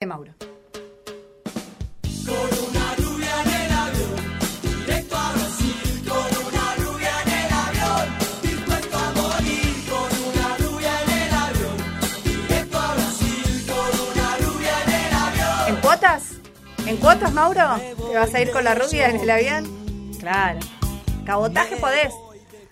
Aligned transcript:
de 0.00 0.06
Mauro. 0.06 0.32
¿En 15.68 15.76
cuotas? 15.82 16.22
¿En 16.86 16.96
cuotas, 16.96 17.32
Mauro? 17.34 17.60
¿Te 18.10 18.16
vas 18.16 18.34
a 18.34 18.40
ir 18.40 18.50
con 18.52 18.64
la 18.64 18.74
rubia 18.74 19.10
en 19.10 19.20
el 19.20 19.28
avión? 19.28 20.14
Claro. 20.18 20.60
Cabotaje 21.26 21.76
podés. 21.76 22.14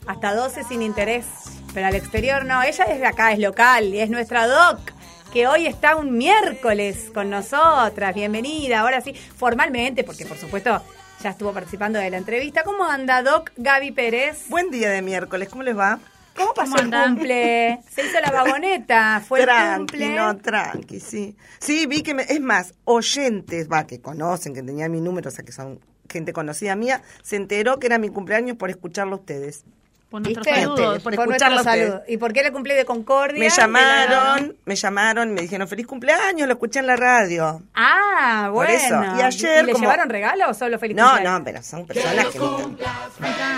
Hasta 0.07 0.35
12 0.35 0.65
sin 0.65 0.81
interés. 0.81 1.27
Pero 1.75 1.89
al 1.89 1.95
exterior 1.95 2.47
no. 2.47 2.63
Ella 2.63 2.85
es 2.85 3.01
de 3.01 3.07
acá, 3.07 3.33
es 3.35 3.39
local 3.39 3.85
y 3.85 4.01
es 4.01 4.09
nuestra 4.09 4.47
doc. 4.47 4.98
Que 5.33 5.47
hoy 5.47 5.67
está 5.67 5.97
un 5.97 6.17
miércoles 6.17 7.11
con 7.13 7.29
nosotras. 7.31 8.15
Bienvenida. 8.15 8.81
Ahora 8.81 9.01
sí, 9.01 9.13
formalmente, 9.13 10.03
porque 10.05 10.25
por 10.25 10.39
supuesto 10.39 10.83
ya 11.23 11.31
estuvo 11.31 11.53
participando 11.53 11.99
de 11.99 12.11
la 12.11 12.17
entrevista. 12.17 12.63
¿Cómo 12.65 12.85
anda, 12.85 13.23
Doc 13.23 13.51
Gaby 13.57 13.93
Pérez? 13.93 14.49
Buen 14.49 14.71
día 14.71 14.89
de 14.91 15.03
miércoles, 15.03 15.49
¿cómo 15.51 15.63
les 15.63 15.77
va? 15.77 15.99
¿Cómo 16.35 16.55
pasó 16.55 16.77
el 16.79 16.91
cumple? 16.91 17.81
Se 17.91 18.07
hizo 18.07 18.21
la 18.21 18.31
vagoneta, 18.31 19.23
fue 19.27 19.43
tranqui, 19.43 19.73
el 19.73 19.77
cumple. 19.79 20.15
no, 20.17 20.37
tranqui, 20.39 21.01
sí. 21.01 21.37
Sí, 21.59 21.87
vi 21.87 22.03
que, 22.03 22.15
me- 22.15 22.23
es 22.23 22.41
más, 22.41 22.75
oyentes, 22.85 23.69
va, 23.69 23.87
que 23.87 24.01
conocen, 24.01 24.55
que 24.55 24.63
tenía 24.63 24.89
mi 24.89 25.01
número, 25.01 25.29
o 25.29 25.33
sea, 25.33 25.45
que 25.45 25.51
son 25.53 25.81
gente 26.09 26.33
conocida 26.33 26.75
mía, 26.77 27.03
se 27.23 27.37
enteró 27.37 27.79
que 27.81 27.89
era 27.89 27.99
mi 27.99 28.09
cumpleaños 28.09 28.57
por 28.57 28.71
escucharlo 28.71 29.17
a 29.17 29.19
ustedes. 29.19 29.65
Por 30.11 30.23
nuestros 30.23 30.47
¿Viste? 30.47 30.61
saludos. 30.63 31.03
Por 31.03 31.15
Por. 31.17 32.03
¿Y 32.09 32.17
por 32.17 32.33
qué 32.33 32.43
le 32.43 32.51
cumplí 32.51 32.75
de 32.75 32.87
Concordia? 32.87 33.39
Me 33.39 33.49
la- 33.51 33.55
llamaron, 33.55 34.57
me 34.65 34.75
llamaron, 34.75 35.35
me 35.35 35.43
dijeron, 35.43 35.69
feliz 35.69 35.87
cumpleaños, 35.87 36.47
lo 36.49 36.55
escuché 36.55 36.79
en 36.79 36.87
la 36.87 36.97
radio. 36.97 37.63
Ah, 37.75 38.45
Por 38.47 38.67
bueno. 38.67 38.73
eso. 38.73 39.19
Y 39.19 39.23
ayer, 39.23 39.65
le 39.67 39.73
como- 39.73 39.83
llevaron 39.85 40.09
regalo 40.09 40.49
o 40.49 40.55
solo 40.55 40.79
feliz 40.79 40.97
No, 40.97 41.05
cumpleaños? 41.11 41.39
no, 41.41 41.45
pero 41.45 41.63
son 41.63 41.87
personas 41.87 42.27
que... 42.27 42.39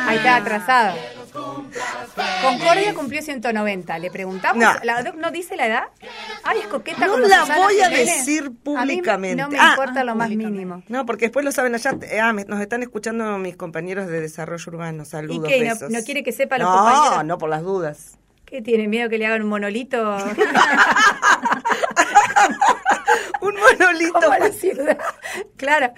Ahí 0.08 0.16
está 0.16 0.36
atrasado. 0.36 0.96
Concordia 1.32 2.94
cumplió 2.94 3.22
190. 3.22 3.98
¿Le 3.98 4.10
preguntamos? 4.10 4.62
No. 4.62 4.72
¿La 4.82 5.02
doc 5.02 5.14
no 5.16 5.30
dice 5.30 5.56
la 5.56 5.66
edad? 5.66 5.82
Ay, 6.44 6.58
es 6.60 6.66
coqueta 6.66 7.06
No 7.06 7.18
la 7.18 7.40
Susana 7.40 7.56
voy 7.56 7.80
a 7.80 7.88
Jiménez. 7.90 8.16
decir 8.18 8.44
A 8.46 8.50
mí 8.50 8.56
públicamente. 8.62 9.42
no 9.42 9.48
me 9.48 9.58
Ah, 9.58 9.70
importa 9.70 10.04
lo 10.04 10.14
más 10.14 10.28
mínimo. 10.30 10.82
No, 10.88 11.06
porque 11.06 11.26
después 11.26 11.44
lo 11.44 11.52
saben 11.52 11.74
allá. 11.74 11.92
eh, 12.02 12.20
Ah, 12.20 12.32
me- 12.32 12.44
nos 12.44 12.60
están 12.60 12.82
escuchando 12.82 13.38
mis 13.38 13.56
compañeros 13.56 14.06
de 14.08 14.20
desarrollo 14.20 14.64
urbano. 14.68 15.04
Saludos, 15.04 15.48
qué? 15.48 15.64
¿No- 15.64 15.74
besos. 15.74 15.90
no 15.90 16.02
quiere 16.02 16.22
que 16.22 16.32
sepa 16.32 16.58
los 16.58 16.68
no, 16.68 16.76
compañeros? 16.76 17.24
No, 17.24 17.38
por 17.38 17.48
las 17.50 17.62
dudas. 17.62 18.18
¿Qué 18.44 18.60
tiene 18.62 18.88
miedo 18.88 19.08
que 19.08 19.18
le 19.18 19.26
hagan 19.26 19.42
un 19.42 19.48
monolito? 19.48 20.16
Un 23.40 23.54
monolito. 23.54 24.12
como 24.14 24.32
a 24.32 24.38
la 24.38 24.52
ciudad. 24.52 24.98
Claro. 25.56 25.92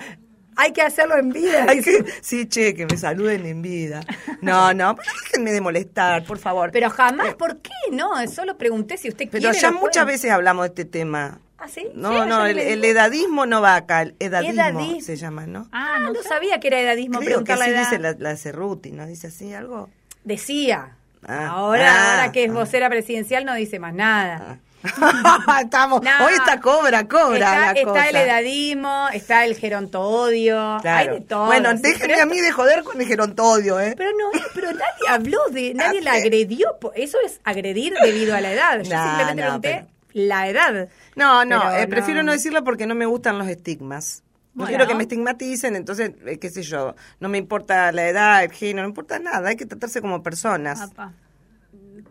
Hay 0.57 0.73
que 0.73 0.83
hacerlo 0.83 1.17
en 1.17 1.31
vida. 1.31 1.67
Ay, 1.69 1.81
que- 1.83 2.05
sí, 2.21 2.47
che, 2.47 2.75
que 2.75 2.87
me 2.87 2.97
saluden 2.97 3.47
en 3.47 3.63
vida. 3.63 4.01
No, 4.41 4.75
no, 4.75 4.97
pero 4.97 5.09
déjenme 5.25 5.53
de 5.53 5.61
molestar, 5.61 6.25
por 6.25 6.39
favor. 6.39 6.71
Pero 6.73 6.91
jamás, 6.91 7.35
¿por 7.35 7.59
qué 7.59 7.71
no? 7.91 8.11
Solo 8.29 8.57
pregunté 8.59 8.97
si 8.99 9.09
usted 9.09 9.29
Pero 9.31 9.41
quiere. 9.51 9.59
ya 9.59 9.71
lo 9.71 9.79
muchas 9.81 10.05
puede. 10.05 10.17
veces 10.17 10.31
hablamos 10.31 10.65
de 10.65 10.69
este 10.69 10.85
tema. 10.85 11.39
¿Ah, 11.59 11.69
sí? 11.69 11.87
No, 11.95 12.11
Sí, 12.25 12.29
no, 12.29 12.45
el, 12.47 12.85
edadismo 12.85 13.47
no 13.47 13.61
va 13.63 13.77
acá, 13.77 14.03
el 14.03 14.17
edadismo 14.19 14.55
Edadismo. 14.63 15.01
se 15.01 15.17
llama, 15.17 15.47
¿no? 15.47 15.69
Ah, 15.71 16.01
no, 16.01 16.13
sabía 16.23 16.59
que 16.59 16.67
era 16.67 16.81
edadismo 16.81 17.21
Creo 17.21 17.45
que 17.45 17.45
preguntar 17.55 17.59
la 17.59 17.65
así 17.67 17.73
edad. 17.75 17.81
dice 17.91 17.99
la, 18.01 18.31
la 18.31 18.37
Cerruti, 18.37 18.91
¿no? 18.91 19.07
Dice 19.07 19.29
así 19.29 19.55
algo. 19.55 19.89
Decía. 20.25 20.97
Ah, 21.25 21.47
ahora, 21.51 21.89
ah, 21.95 22.15
ahora 22.17 22.33
que 22.33 22.45
es 22.45 22.51
ah. 22.51 22.55
vocera 22.55 22.89
presidencial 22.91 23.45
no 23.45 23.55
dice 23.55 23.79
más 23.79 23.95
nada. 23.95 24.59
Estamos, 25.63 26.03
No. 26.03 26.11
hoy 26.27 26.35
está 26.35 26.61
cobra, 26.61 27.07
cobra 27.09 27.37
está, 27.39 27.61
la 27.61 27.73
está 27.73 27.85
cosa. 27.85 28.09
el 28.09 28.17
edadismo, 28.17 29.09
está 29.13 29.45
el 29.45 29.55
gerontodio, 29.57 30.79
Claro. 30.83 31.13
hay 31.13 31.21
de 31.21 31.25
todo. 31.27 31.47
bueno, 31.47 31.75
déjenme 31.75 32.21
a 32.21 32.27
mí 32.27 32.41
de 32.41 32.51
joder 32.53 32.83
con 32.85 33.01
el 33.01 33.07
gerontodio, 33.07 33.79
¿eh? 33.81 33.95
Pero 33.97 34.11
no, 34.11 34.31
pero 34.55 34.69
nadie 34.73 35.09
habló 35.09 35.39
de, 35.51 35.75
nadie 35.75 36.01
la 36.03 36.15
agredió. 36.15 36.79
Eso 36.95 37.19
es 37.25 37.41
agredir 37.45 37.95
debido 38.03 38.35
a 38.35 38.41
la 38.41 38.53
edad. 38.53 38.81
Yo 38.83 38.91
No, 38.97 39.05
simplemente 39.05 39.43
no, 39.43 39.61
pregunté 39.61 39.69
pero- 40.09 40.27
la 40.27 40.49
edad. 40.49 40.89
No, 41.17 41.45
no, 41.45 41.75
eh, 41.75 41.87
prefiero 41.87 42.23
no 42.23 42.33
decirlo 42.33 42.65
porque 42.65 42.87
no 42.87 42.95
me 42.95 43.07
gustan 43.07 43.39
los 43.39 43.49
estigmas. 43.49 44.23
No 44.55 44.65
Bueno. 44.65 44.69
quiero 44.77 44.87
que 44.87 44.95
me 44.95 45.05
estigmaticen, 45.05 45.77
entonces, 45.77 46.11
eh, 46.27 46.39
qué 46.39 46.51
sé 46.51 46.63
yo, 46.63 46.95
no 47.21 47.31
me 47.31 47.39
importa 47.39 47.91
la 47.93 48.07
edad, 48.07 48.45
el 48.45 48.53
género, 48.53 48.83
no 48.83 48.89
importa 48.91 49.19
nada, 49.19 49.49
hay 49.49 49.57
que 49.57 49.65
tratarse 49.65 50.03
como 50.03 50.23
personas. 50.23 50.79
Apa. 50.83 51.13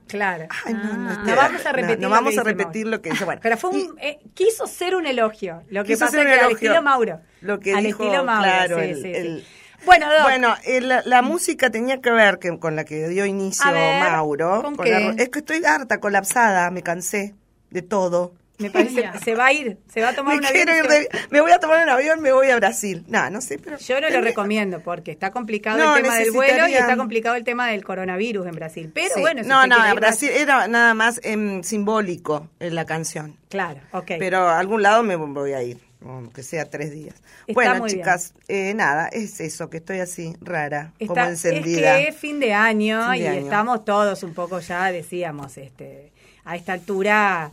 Claro. 0.08 0.46
Ay, 0.66 0.74
no, 0.74 0.94
no, 0.98 1.10
Ah. 1.10 1.24
No 1.26 1.36
vamos 1.36 1.66
a 1.66 1.72
repetir 1.72 1.98
no, 2.00 2.02
no 2.04 2.10
lo 2.10 2.16
vamos 2.16 2.34
que 2.34 2.40
a 2.40 2.44
repetir 2.44 2.88
lo 2.88 3.02
que 3.02 3.12
dice. 3.12 3.26
Bueno, 3.26 3.40
Pero 3.44 3.58
fue 3.58 3.70
un, 3.70 3.78
y- 3.78 3.90
eh, 4.02 4.20
quiso 4.34 4.68
ser 4.68 4.96
un 4.96 5.06
elogio. 5.06 5.64
Lo 5.70 5.84
que 5.84 5.96
pasa 5.98 6.24
que 6.24 6.32
al 6.34 6.52
estilo 6.52 6.82
Mauro. 6.82 7.22
Lo 7.42 7.60
que 7.60 7.74
al 7.74 7.84
dijo, 7.84 8.04
estilo 8.04 8.24
Mauro, 8.26 8.44
claro, 8.44 8.78
sí, 8.80 8.84
el- 8.84 8.96
sí, 8.96 9.02
sí. 9.04 9.12
el- 9.14 9.46
Bueno, 9.86 10.10
Doc, 10.12 10.22
Bueno, 10.24 10.56
eh, 10.66 10.82
la, 10.82 11.02
la 11.06 11.22
música 11.22 11.70
tenía 11.72 12.02
que 12.02 12.12
ver 12.12 12.38
que, 12.40 12.60
con 12.60 12.76
la 12.76 12.84
que 12.84 13.08
dio 13.08 13.26
inicio 13.26 13.72
ver, 13.72 14.00
Mauro. 14.04 14.62
¿con 14.62 14.76
con 14.76 14.86
qué? 14.86 14.92
la- 14.92 15.24
es 15.24 15.30
que 15.30 15.40
estoy 15.40 15.64
harta, 15.66 16.00
colapsada, 16.00 16.70
me 16.72 16.84
cansé 16.84 17.34
de 17.72 17.82
todo. 17.82 18.34
Me 18.62 18.70
parece 18.70 19.10
se 19.24 19.36
va 19.36 19.48
a 19.48 19.54
ir, 19.54 19.78
se 19.92 20.02
va 20.02 20.10
a 20.10 20.14
tomar 20.16 20.36
Me, 20.36 20.40
un 20.40 20.46
avión. 20.46 20.66
de- 20.88 21.10
me 21.30 21.42
voy 21.42 21.52
a 21.52 21.60
tomar 21.60 21.84
un 21.84 21.90
avión, 21.90 22.22
me 22.22 22.32
voy 22.32 22.50
a 22.50 22.56
Brasil. 22.56 23.04
No, 23.08 23.30
no 23.30 23.42
sé, 23.42 23.58
pero... 23.60 23.78
Yo 23.78 24.00
no 24.00 24.10
lo 24.10 24.22
recomiendo 24.22 24.80
porque 24.82 25.12
está 25.12 25.32
complicado 25.32 25.78
No, 25.78 25.96
el 25.98 26.04
tema 26.04 26.16
del 26.18 26.32
vuelo 26.32 26.68
y 26.68 26.74
está 26.76 26.96
complicado 26.98 27.36
el 27.36 27.44
tema 27.44 27.68
del 27.68 27.84
coronavirus 27.84 28.46
en 28.48 28.56
Brasil. 28.56 28.92
Pero 28.94 29.14
Sí. 29.16 29.22
bueno, 29.22 29.44
si 29.44 29.50
no, 29.50 29.68
no, 29.68 29.76
Brasil 29.96 30.30
era 30.30 30.68
nada 30.68 30.94
más 30.94 31.20
em, 31.24 31.64
simbólico 31.64 32.50
en 32.60 32.76
la 32.76 32.86
canción. 32.86 33.36
Claro, 33.50 33.82
ok. 33.92 34.12
Pero 34.20 34.38
a 34.48 34.60
algún 34.60 34.82
lado 34.82 35.04
me 35.04 35.16
voy 35.16 35.54
a 35.54 35.62
ir, 35.64 35.78
aunque 36.06 36.44
sea 36.44 36.70
tres 36.70 36.92
días. 36.92 37.16
Está 37.48 37.54
bueno, 37.54 37.88
chicas, 37.88 38.34
eh, 38.48 38.74
nada, 38.74 39.08
es 39.10 39.40
eso, 39.42 39.70
que 39.70 39.78
estoy 39.78 40.00
así, 40.00 40.36
rara, 40.42 40.94
como 41.06 41.20
encendida. 41.22 41.98
Es 42.00 42.06
que 42.06 42.10
es 42.12 42.16
fin 42.18 42.40
de 42.40 42.54
año 42.54 43.02
Fin 43.04 43.12
de 43.12 43.18
y 43.20 43.28
año. 43.28 43.40
estamos 43.42 43.84
todos 43.84 44.24
un 44.24 44.34
poco 44.34 44.60
ya, 44.60 44.92
decíamos, 44.92 45.58
este, 45.58 46.12
a 46.46 46.56
esta 46.56 46.74
altura 46.74 47.52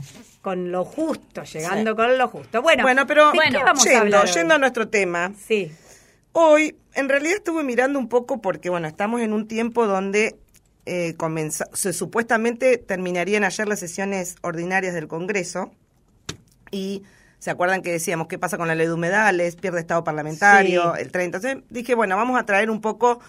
con 0.49 0.73
lo 0.73 0.85
justo, 0.87 1.43
llegando 1.45 1.91
Sí. 1.91 1.97
con 1.97 2.17
lo 2.17 2.29
justo. 2.29 2.63
Bueno, 2.63 2.83
Bueno, 2.85 3.07
pero 3.07 3.33
¿de 3.33 3.39
qué 3.51 3.59
vamos 3.63 3.87
a 3.87 3.91
yendo, 4.03 4.21
hoy? 4.23 4.27
yendo 4.33 4.55
a 4.55 4.59
nuestro 4.59 4.89
tema, 4.89 5.33
Sí, 5.47 5.71
hoy 6.33 6.75
en 6.95 7.11
realidad 7.11 7.37
estuve 7.37 7.63
mirando 7.65 7.99
un 7.99 8.09
poco 8.09 8.41
porque, 8.41 8.71
bueno, 8.71 8.89
estamos 8.89 9.21
en 9.21 9.35
un 9.35 9.47
tiempo 9.47 9.87
donde 9.87 10.37
eh, 10.87 11.15
comenza- 11.19 11.69
se, 11.75 11.93
supuestamente 11.93 12.79
terminarían 12.79 13.45
ayer 13.45 13.69
las 13.69 13.79
sesiones 13.79 14.37
ordinarias 14.41 14.95
del 14.95 15.07
Congreso 15.07 15.71
y 16.71 17.03
se 17.39 17.51
acuerdan 17.51 17.83
que 17.83 17.93
decíamos 17.93 18.27
qué 18.27 18.39
pasa 18.39 18.57
con 18.57 18.69
la 18.69 18.75
ley 18.75 18.87
de 18.87 18.95
humedales, 18.95 19.55
pierde 19.57 19.81
estado 19.81 20.03
parlamentario, 20.03 20.95
Sí. 20.97 21.03
el 21.03 21.13
30. 21.13 21.37
Entonces 21.37 21.63
dije, 21.69 21.95
bueno, 21.95 22.17
vamos 22.17 22.41
a 22.41 22.47
traer 22.47 22.71
un 22.71 22.81
poco 22.81 23.21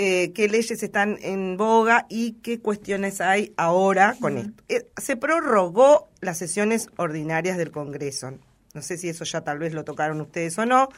eh, 0.00 0.30
qué 0.32 0.48
leyes 0.48 0.80
están 0.80 1.18
en 1.22 1.56
boga 1.56 2.06
y 2.08 2.34
qué 2.34 2.60
cuestiones 2.60 3.20
hay 3.20 3.52
ahora 3.56 4.14
con 4.20 4.38
esto. 4.38 4.62
Eh, 4.68 4.86
se 4.96 5.16
prorrogó 5.16 6.06
las 6.20 6.38
sesiones 6.38 6.88
ordinarias 6.98 7.56
del 7.58 7.72
Congreso. 7.72 8.38
No 8.74 8.80
sé 8.80 8.96
si 8.96 9.08
eso 9.08 9.24
ya 9.24 9.40
tal 9.40 9.58
vez 9.58 9.74
lo 9.74 9.82
tocaron 9.82 10.20
ustedes 10.20 10.56
o 10.56 10.66
no, 10.66 10.88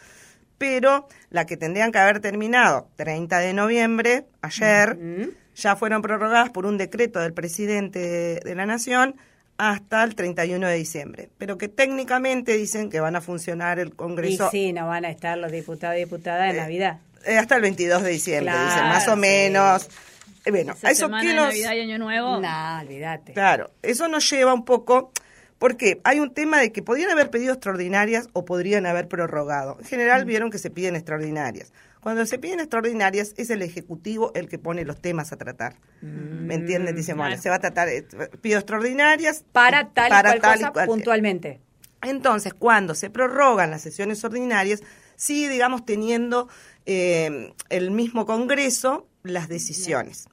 pero 0.58 1.08
la 1.30 1.46
que 1.46 1.56
tendrían 1.56 1.92
que 1.92 1.98
haber 1.98 2.20
terminado 2.20 2.88
30 2.96 3.38
de 3.38 3.54
noviembre, 3.54 4.26
ayer, 4.42 4.98
ya 5.54 5.76
fueron 5.76 6.02
prorrogadas 6.02 6.50
por 6.50 6.66
un 6.66 6.76
decreto 6.76 7.20
del 7.20 7.32
presidente 7.32 8.00
de, 8.00 8.40
de 8.40 8.54
la 8.54 8.66
Nación 8.66 9.16
hasta 9.56 10.04
el 10.04 10.14
31 10.14 10.66
de 10.68 10.74
diciembre. 10.74 11.30
Pero 11.38 11.56
que 11.56 11.68
técnicamente 11.68 12.54
dicen 12.54 12.90
que 12.90 13.00
van 13.00 13.16
a 13.16 13.22
funcionar 13.22 13.78
el 13.78 13.88
y 13.88 13.92
Congreso 13.92 14.50
sí, 14.50 14.74
no 14.74 14.86
van 14.88 15.06
a 15.06 15.10
estar 15.10 15.38
los 15.38 15.50
diputados 15.50 15.96
y 15.96 16.00
diputadas 16.00 16.50
en 16.50 16.56
Navidad. 16.58 17.00
Eh, 17.24 17.38
hasta 17.38 17.56
el 17.56 17.62
22 17.62 18.02
de 18.02 18.10
diciembre, 18.10 18.52
Claro, 18.52 18.70
dicen, 18.70 18.88
más 18.88 19.08
o 19.08 19.14
sí. 19.14 19.20
menos. 19.20 19.88
Eh, 20.44 20.50
bueno, 20.50 20.72
Esa 20.72 20.88
a 20.88 20.90
eso 20.90 21.06
que 21.08 21.34
nos... 21.34 21.46
Navidad 21.46 21.72
y 21.74 21.80
Año 21.80 21.98
Nuevo. 21.98 22.40
No, 22.40 22.80
olvídate. 22.80 23.32
Claro, 23.34 23.70
eso 23.82 24.08
nos 24.08 24.28
lleva 24.30 24.54
un 24.54 24.64
poco, 24.64 25.12
porque 25.58 26.00
hay 26.04 26.18
un 26.20 26.32
tema 26.32 26.58
de 26.58 26.72
que 26.72 26.82
podrían 26.82 27.10
haber 27.10 27.28
pedido 27.30 27.52
extraordinarias 27.52 28.28
o 28.32 28.44
podrían 28.44 28.86
haber 28.86 29.06
prorrogado. 29.08 29.76
En 29.80 29.86
general 29.86 30.24
vieron 30.24 30.50
que 30.50 30.58
se 30.58 30.70
piden 30.70 30.96
extraordinarias. 30.96 31.72
Cuando 32.00 32.24
se 32.24 32.38
piden 32.38 32.60
extraordinarias 32.60 33.34
es 33.36 33.50
el 33.50 33.60
Ejecutivo 33.60 34.32
el 34.34 34.48
que 34.48 34.58
pone 34.58 34.86
los 34.86 34.98
temas 35.02 35.32
a 35.32 35.36
tratar. 35.36 35.74
¿Me 36.00 36.54
entienden? 36.54 36.96
Dicen, 36.96 37.18
bueno, 37.18 37.32
claro. 37.32 37.42
se 37.42 37.50
va 37.50 37.56
a 37.56 37.60
tratar, 37.60 37.88
eh, 37.90 38.06
pido 38.40 38.58
extraordinarias. 38.58 39.44
Para 39.52 39.90
tal 39.90 40.08
para 40.08 40.36
y 40.36 40.40
cual 40.40 40.40
tal 40.40 40.58
y 40.58 40.60
cosa 40.62 40.72
cual- 40.72 40.86
puntualmente. 40.86 41.60
entonces, 42.00 42.54
cuando 42.54 42.94
se 42.94 43.10
prorrogan 43.10 43.70
las 43.70 43.82
sesiones 43.82 44.24
ordinarias, 44.24 44.80
sigue, 45.16 45.50
digamos, 45.50 45.84
teniendo 45.84 46.48
eh, 46.86 47.52
el 47.68 47.90
mismo 47.90 48.26
Congreso 48.26 49.06
las 49.22 49.48
decisiones. 49.48 50.26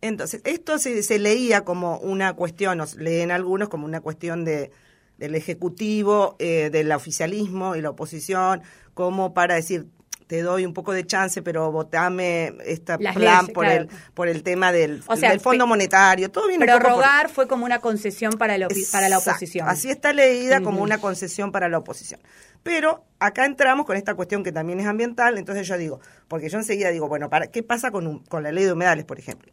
Entonces, 0.00 0.40
esto 0.44 0.78
se, 0.78 1.02
se 1.02 1.18
leía 1.18 1.64
como 1.64 1.98
una 1.98 2.34
cuestión, 2.34 2.80
o 2.80 2.86
leen 2.98 3.30
algunos 3.30 3.68
como 3.68 3.86
una 3.86 4.00
cuestión 4.00 4.44
de, 4.44 4.70
del 5.18 5.34
Ejecutivo, 5.34 6.36
eh, 6.38 6.70
del 6.70 6.92
oficialismo 6.92 7.76
y 7.76 7.80
la 7.80 7.90
oposición, 7.90 8.62
como 8.94 9.34
para 9.34 9.54
decir, 9.54 9.86
te 10.26 10.42
doy 10.42 10.66
un 10.66 10.74
poco 10.74 10.92
de 10.92 11.06
chance, 11.06 11.40
pero 11.42 11.70
votame 11.70 12.52
este 12.64 12.98
plan 12.98 13.46
por 13.48 13.64
el 13.64 13.88
por 14.12 14.28
el 14.28 14.42
tema 14.42 14.72
del, 14.72 15.02
del 15.20 15.40
Fondo 15.40 15.66
Monetario, 15.66 16.30
todo 16.30 16.48
bien. 16.48 16.60
Prorrogar 16.60 17.28
fue 17.28 17.46
como 17.46 17.64
una 17.64 17.80
concesión 17.80 18.32
para, 18.32 18.56
para 18.90 19.08
la 19.08 19.18
oposición. 19.18 19.68
Así 19.68 19.88
está 19.88 20.12
leída 20.12 20.60
como 20.62 20.82
una 20.82 20.98
concesión 20.98 21.52
para 21.52 21.68
la 21.68 21.78
oposición. 21.78 22.20
Pero 22.66 23.04
acá 23.20 23.46
entramos 23.46 23.86
con 23.86 23.96
esta 23.96 24.14
cuestión 24.14 24.42
que 24.42 24.50
también 24.50 24.80
es 24.80 24.86
ambiental, 24.86 25.38
entonces 25.38 25.68
yo 25.68 25.78
digo, 25.78 26.00
porque 26.26 26.48
yo 26.48 26.58
enseguida 26.58 26.90
digo, 26.90 27.08
bueno, 27.08 27.30
para 27.30 27.46
¿qué 27.46 27.62
pasa 27.62 27.92
con, 27.92 28.24
con 28.24 28.42
la 28.42 28.50
ley 28.50 28.64
de 28.64 28.72
humedales, 28.72 29.04
por 29.04 29.20
ejemplo? 29.20 29.52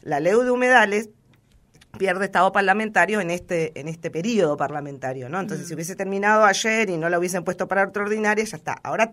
La 0.00 0.20
ley 0.20 0.32
de 0.32 0.50
humedales 0.50 1.10
pierde 1.98 2.24
estado 2.24 2.52
parlamentario 2.52 3.20
en 3.20 3.30
este 3.30 3.78
en 3.78 3.88
este 3.88 4.10
periodo 4.10 4.56
parlamentario, 4.56 5.28
¿no? 5.28 5.38
Entonces, 5.38 5.68
si 5.68 5.74
hubiese 5.74 5.96
terminado 5.96 6.46
ayer 6.46 6.88
y 6.88 6.96
no 6.96 7.10
la 7.10 7.18
hubiesen 7.18 7.44
puesto 7.44 7.68
para 7.68 7.82
extraordinaria, 7.82 8.42
ya 8.42 8.56
está. 8.56 8.72
Ahora 8.82 9.12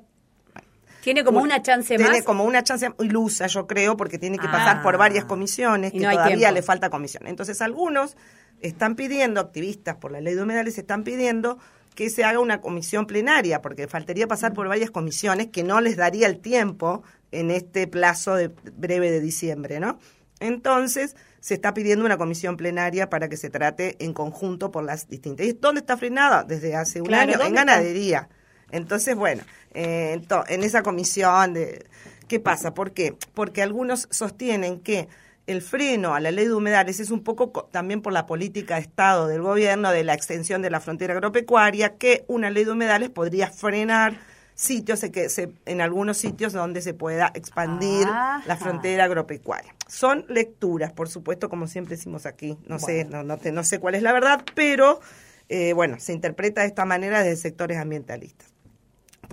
tiene 1.01 1.25
como 1.25 1.42
una 1.42 1.62
chance 1.62 1.98
más. 1.98 2.10
Tiene 2.10 2.24
como 2.24 2.46
una 2.46 2.63
chance 2.63 2.94
ilusa, 3.00 3.48
yo 3.48 3.68
creo, 3.68 3.98
porque 3.98 4.18
tiene 4.18 4.38
que 4.38 4.48
pasar 4.48 4.81
por 4.81 4.98
varias 4.98 5.25
ah. 5.25 5.28
comisiones 5.28 5.92
que 5.92 6.00
todavía 6.00 6.50
le 6.54 6.62
falta 6.62 6.89
comisión. 6.89 7.28
Entonces, 7.28 7.62
algunos 7.62 8.16
están 8.62 8.96
pidiendo, 8.96 9.42
activistas 9.42 9.98
por 9.98 10.13
la 10.13 10.22
ley 10.22 10.34
de 10.34 10.44
humedales, 10.44 10.78
están 10.78 11.04
pidiendo 11.04 11.60
que 11.95 12.10
se 12.10 12.24
haga 12.24 12.40
una 12.40 12.62
comisión 12.62 13.06
plenaria, 13.06 13.62
porque 13.62 13.88
faltaría 13.88 14.28
pasar 14.28 14.54
por 14.54 14.68
varias 14.68 14.92
comisiones 14.92 15.48
que 15.48 15.63
no 15.63 15.81
les 15.81 15.98
daría 15.98 16.28
el 16.28 16.40
tiempo 16.40 17.04
en 17.31 17.51
este 17.51 17.88
plazo 17.88 18.36
de, 18.36 18.48
breve 18.48 19.12
de 19.12 19.19
diciembre, 19.19 19.80
¿no? 19.80 20.00
Entonces, 20.40 21.16
se 21.40 21.54
está 21.54 21.74
pidiendo 21.74 22.06
una 22.06 22.18
comisión 22.18 22.57
plenaria 22.57 23.10
para 23.10 23.30
que 23.30 23.38
se 23.38 23.50
trate 23.50 23.95
en 24.04 24.13
conjunto 24.13 24.72
por 24.72 24.84
las 24.84 25.07
distintas. 25.07 25.45
¿Y 25.45 25.54
dónde 25.54 25.80
está 25.80 25.98
frenada? 25.98 26.44
Desde 26.44 26.75
hace 26.75 27.01
un 27.01 27.13
año, 27.13 27.40
en 27.42 27.54
ganadería. 27.54 28.30
Entonces, 28.72 29.16
bueno, 29.16 29.44
eh, 29.74 30.19
en 30.48 30.63
esa 30.63 30.84
comisión 30.84 31.54
de... 31.54 31.86
¿Qué 32.28 32.39
pasa? 32.39 32.74
¿Por 32.74 32.94
qué? 32.94 33.16
Porque 33.34 33.62
algunos 33.62 34.07
sostienen 34.10 34.80
que 34.80 35.07
el 35.48 35.62
freno 35.62 36.16
a 36.16 36.19
la 36.19 36.31
ley 36.31 36.45
de 36.45 36.54
humedales 36.54 37.00
es 37.00 37.12
un 37.12 37.24
poco 37.24 37.68
también 37.72 38.01
por 38.01 38.13
la 38.13 38.25
política 38.25 38.75
de 38.75 38.81
Estado 38.81 39.28
del 39.28 39.42
gobierno 39.42 39.92
de 39.92 40.04
la 40.04 40.13
extensión 40.13 40.62
de 40.62 40.69
la 40.69 40.80
frontera 40.80 41.13
agropecuaria, 41.13 41.98
que 41.98 42.24
una 42.28 42.50
ley 42.50 42.63
de 42.63 42.72
humedales 42.72 43.10
podría 43.10 43.48
frenar 43.48 44.18
sitios 44.56 45.01
que 45.12 45.28
en 45.66 45.81
algunos 45.81 46.18
sitios 46.18 46.54
donde 46.54 46.81
se 46.81 46.94
pueda 46.94 47.31
expandir 47.34 48.07
la 48.07 48.57
frontera 48.57 49.06
agropecuaria. 49.06 49.75
Son 49.88 50.25
lecturas, 50.30 50.92
por 50.94 51.10
supuesto, 51.10 51.50
como 51.50 51.68
siempre 51.68 51.96
decimos 51.96 52.25
aquí. 52.25 52.57
No 52.68 52.80
sé, 52.80 53.06
no, 53.06 53.24
no, 53.24 53.38
no 53.44 53.63
sé 53.63 53.80
cuál 53.80 53.96
es 53.96 54.04
la 54.04 54.13
verdad, 54.13 54.44
pero 54.54 55.01
eh, 55.50 55.74
bueno, 55.74 56.00
se 56.00 56.13
interpreta 56.13 56.62
de 56.62 56.68
esta 56.68 56.86
manera 56.86 57.24
desde 57.24 57.38
sectores 57.38 57.78
ambientalistas. 57.78 58.53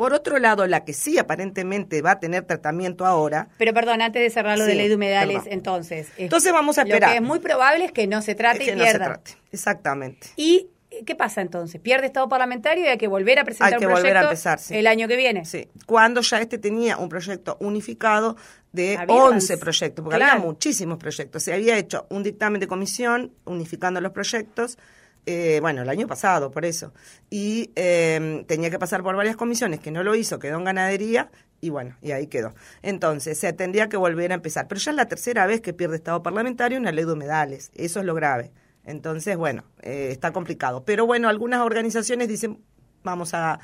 Por 0.00 0.14
otro 0.14 0.38
lado, 0.38 0.66
la 0.66 0.82
que 0.86 0.94
sí 0.94 1.18
aparentemente 1.18 2.00
va 2.00 2.12
a 2.12 2.20
tener 2.20 2.44
tratamiento 2.46 3.04
ahora. 3.04 3.48
Pero 3.58 3.74
perdón, 3.74 4.00
antes 4.00 4.22
de 4.22 4.30
cerrar 4.30 4.56
lo 4.56 4.64
de 4.64 4.74
ley 4.74 4.88
de 4.88 4.94
humedales, 4.94 5.42
entonces. 5.44 6.08
Entonces 6.16 6.50
vamos 6.54 6.78
a 6.78 6.84
esperar. 6.84 7.10
Lo 7.10 7.12
que 7.12 7.16
es 7.16 7.22
muy 7.22 7.38
probable 7.38 7.84
es 7.84 7.92
que 7.92 8.06
no 8.06 8.22
se 8.22 8.34
trate 8.34 8.64
y 8.64 8.72
pierda. 8.72 8.84
No 8.84 8.86
se 8.86 8.98
trate. 8.98 9.32
Exactamente. 9.52 10.28
Y 10.36 10.68
¿qué 11.04 11.14
pasa 11.14 11.42
entonces? 11.42 11.82
Pierde 11.82 12.06
estado 12.06 12.30
parlamentario 12.30 12.86
y 12.86 12.88
hay 12.88 12.96
que 12.96 13.08
volver 13.08 13.40
a 13.40 13.44
presentar 13.44 13.74
hay 13.74 13.78
que 13.78 13.86
un 13.86 13.92
volver 13.92 14.16
a 14.16 14.22
empezar, 14.22 14.58
el 14.70 14.86
año 14.86 15.06
que 15.06 15.16
viene. 15.16 15.44
Sí, 15.44 15.68
cuando 15.84 16.22
ya 16.22 16.40
este 16.40 16.56
tenía 16.56 16.96
un 16.96 17.10
proyecto 17.10 17.58
unificado 17.60 18.38
de 18.72 18.98
11 19.06 19.58
proyectos, 19.58 20.02
porque 20.02 20.16
había 20.16 20.36
muchísimos 20.36 20.96
proyectos. 20.96 21.42
Se 21.42 21.52
había 21.52 21.76
hecho 21.76 22.06
un 22.08 22.22
dictamen 22.22 22.58
de 22.58 22.68
comisión 22.68 23.34
unificando 23.44 24.00
los 24.00 24.12
proyectos 24.12 24.78
eh, 25.26 25.58
bueno, 25.60 25.82
el 25.82 25.88
año 25.88 26.06
pasado, 26.06 26.50
por 26.50 26.64
eso. 26.64 26.92
Y 27.28 27.70
em, 27.76 28.44
tenía 28.44 28.70
que 28.70 28.78
pasar 28.78 29.02
por 29.02 29.16
varias 29.16 29.36
comisiones, 29.36 29.80
que 29.80 29.90
no 29.90 30.02
lo 30.02 30.14
hizo, 30.14 30.38
quedó 30.38 30.58
en 30.58 30.64
ganadería 30.64 31.30
y 31.60 31.70
bueno, 31.70 31.96
y 32.00 32.12
ahí 32.12 32.26
quedó. 32.26 32.54
Entonces, 32.82 33.38
se 33.38 33.52
tendría 33.52 33.88
que 33.88 33.96
volver 33.96 34.32
a 34.32 34.34
empezar. 34.34 34.66
Pero 34.66 34.80
ya 34.80 34.92
es 34.92 34.96
la 34.96 35.06
tercera 35.06 35.46
vez 35.46 35.60
que 35.60 35.72
pierde 35.72 35.96
Estado 35.96 36.22
parlamentario 36.22 36.78
una 36.78 36.92
ley 36.92 37.04
de 37.04 37.12
humedales. 37.12 37.70
Eso 37.74 38.00
es 38.00 38.06
lo 38.06 38.14
grave. 38.14 38.50
Entonces, 38.84 39.36
bueno, 39.36 39.64
eh, 39.82 40.08
está 40.10 40.32
complicado. 40.32 40.84
Pero 40.84 41.06
bueno, 41.06 41.28
algunas 41.28 41.60
organizaciones 41.60 42.28
dicen, 42.28 42.62
vamos 43.02 43.34
a, 43.34 43.60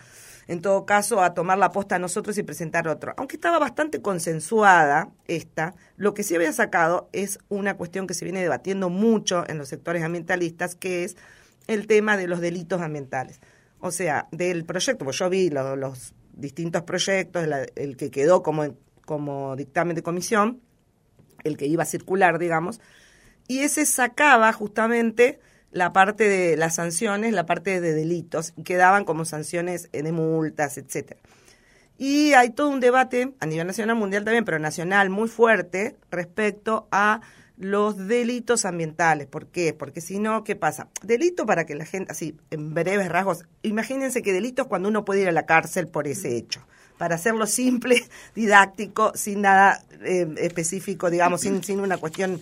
en 0.47 0.61
todo 0.61 0.85
caso, 0.85 1.23
a 1.23 1.33
tomar 1.33 1.57
la 1.57 1.73
posta 1.73 1.97
a 1.97 1.99
nosotros 1.99 2.37
y 2.37 2.43
presentar 2.43 2.87
otro. 2.87 3.15
Aunque 3.17 3.37
estaba 3.37 3.59
bastante 3.59 4.03
consensuada 4.03 5.11
esta, 5.27 5.75
lo 5.97 6.13
que 6.13 6.23
sí 6.23 6.35
había 6.35 6.53
sacado 6.53 7.09
es 7.13 7.39
una 7.49 7.77
cuestión 7.79 8.07
que 8.07 8.15
se 8.15 8.27
viene 8.27 8.43
debatiendo 8.43 8.91
mucho 8.91 9.45
en 9.49 9.57
los 9.57 9.69
sectores 9.69 10.03
ambientalistas, 10.03 10.75
que 10.75 11.05
es 11.05 11.17
el 11.67 11.87
tema 11.87 12.17
de 12.17 12.29
los 12.29 12.41
delitos 12.41 12.81
ambientales. 12.81 13.41
O 13.81 13.91
sea, 13.91 14.29
del 14.33 14.65
proyecto, 14.65 15.05
pues 15.05 15.19
yo 15.19 15.29
vi 15.29 15.51
los, 15.51 16.15
distintos 16.33 16.83
proyectos, 16.83 17.47
el 17.77 17.97
que 17.97 18.11
quedó 18.11 18.43
como, 18.43 18.77
como 19.05 19.57
dictamen 19.57 19.97
de 19.97 20.03
comisión, 20.03 20.61
el 21.45 21.57
que 21.57 21.67
iba 21.67 21.83
a 21.83 21.87
circular, 21.87 22.39
digamos, 22.39 22.81
y 23.49 23.61
ese 23.61 23.87
sacaba 23.87 24.53
justamente 24.53 25.39
la 25.71 25.93
parte 25.93 26.29
de 26.29 26.57
las 26.57 26.77
sanciones, 26.77 27.33
la 27.33 27.47
parte 27.47 27.81
de 27.81 27.93
delitos, 27.93 28.53
y 28.57 28.63
quedaban 28.63 29.05
como 29.05 29.25
sanciones 29.25 29.91
de 29.93 30.13
multas, 30.13 30.79
etcétera. 30.79 31.21
Y 31.99 32.33
hay 32.35 32.51
todo 32.51 32.69
un 32.69 32.81
debate 32.81 33.33
a 33.41 33.47
nivel 33.47 33.67
nacional, 33.67 33.97
mundial 33.97 34.25
también, 34.25 34.45
pero 34.45 34.59
nacional 34.59 35.11
muy 35.11 35.29
fuerte 35.29 35.97
respecto 36.11 36.89
a 36.91 37.21
los 37.57 37.97
delitos 38.09 38.65
ambientales. 38.65 39.27
¿Por 39.27 39.47
qué? 39.47 39.73
Porque 39.73 40.01
si 40.01 40.19
no, 40.19 40.45
¿qué 40.45 40.57
pasa? 40.57 40.89
Delito 41.03 41.47
para 41.47 41.65
que 41.65 41.75
la 41.75 41.85
gente, 41.85 42.13
así, 42.13 42.37
en 42.51 42.75
breves 42.75 43.09
rasgos, 43.09 43.45
imagínense 43.63 44.23
que 44.23 44.33
delito 44.33 44.63
es 44.63 44.69
cuando 44.69 44.89
uno 44.89 45.05
puede 45.05 45.23
ir 45.23 45.29
a 45.29 45.33
la 45.33 45.47
cárcel 45.47 45.89
por 45.89 46.07
ese 46.07 46.37
hecho. 46.37 46.61
Para 46.99 47.17
hacerlo 47.17 47.47
simple, 47.47 48.05
didáctico, 48.35 49.13
sin 49.15 49.43
nada 49.43 49.83
eh, 50.03 50.35
específico, 50.39 51.11
digamos, 51.11 51.43
sin, 51.43 51.63
sin 51.63 51.81
una 51.81 51.99
cuestión 51.99 52.41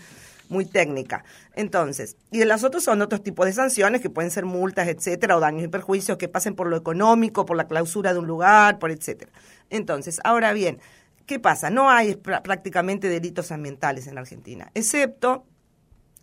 muy 0.49 0.65
técnica. 0.65 1.25
Entonces, 1.55 2.17
y 2.31 2.39
de 2.39 2.47
las 2.47 2.65
otras 2.65 2.85
son 2.85 3.01
otros 3.03 3.23
tipos 3.23 3.47
de 3.47 3.53
sanciones 3.53 4.01
que 4.01 4.11
pueden 4.11 4.31
ser 4.31 4.45
multas, 4.45 4.89
etcétera, 4.89 5.37
o 5.37 5.41
daños 5.41 5.65
y 5.65 5.69
perjuicios 5.69 6.19
que 6.19 6.29
pasen 6.29 6.55
por 6.55 6.69
lo 6.69 6.77
económico, 6.77 7.47
por 7.47 7.57
la 7.57 7.67
clausura 7.67 8.13
de 8.13 8.19
un 8.19 8.27
lugar, 8.27 8.79
por 8.79 8.91
etcétera. 8.91 9.33
Entonces, 9.71 10.21
ahora 10.25 10.53
bien, 10.53 10.79
¿Qué 11.27 11.39
pasa? 11.39 11.71
No 11.71 11.91
hay 11.91 12.17
prácticamente 12.17 13.09
delitos 13.09 13.51
ambientales 13.51 14.07
en 14.07 14.15
la 14.15 14.21
Argentina, 14.21 14.71
excepto 14.75 15.47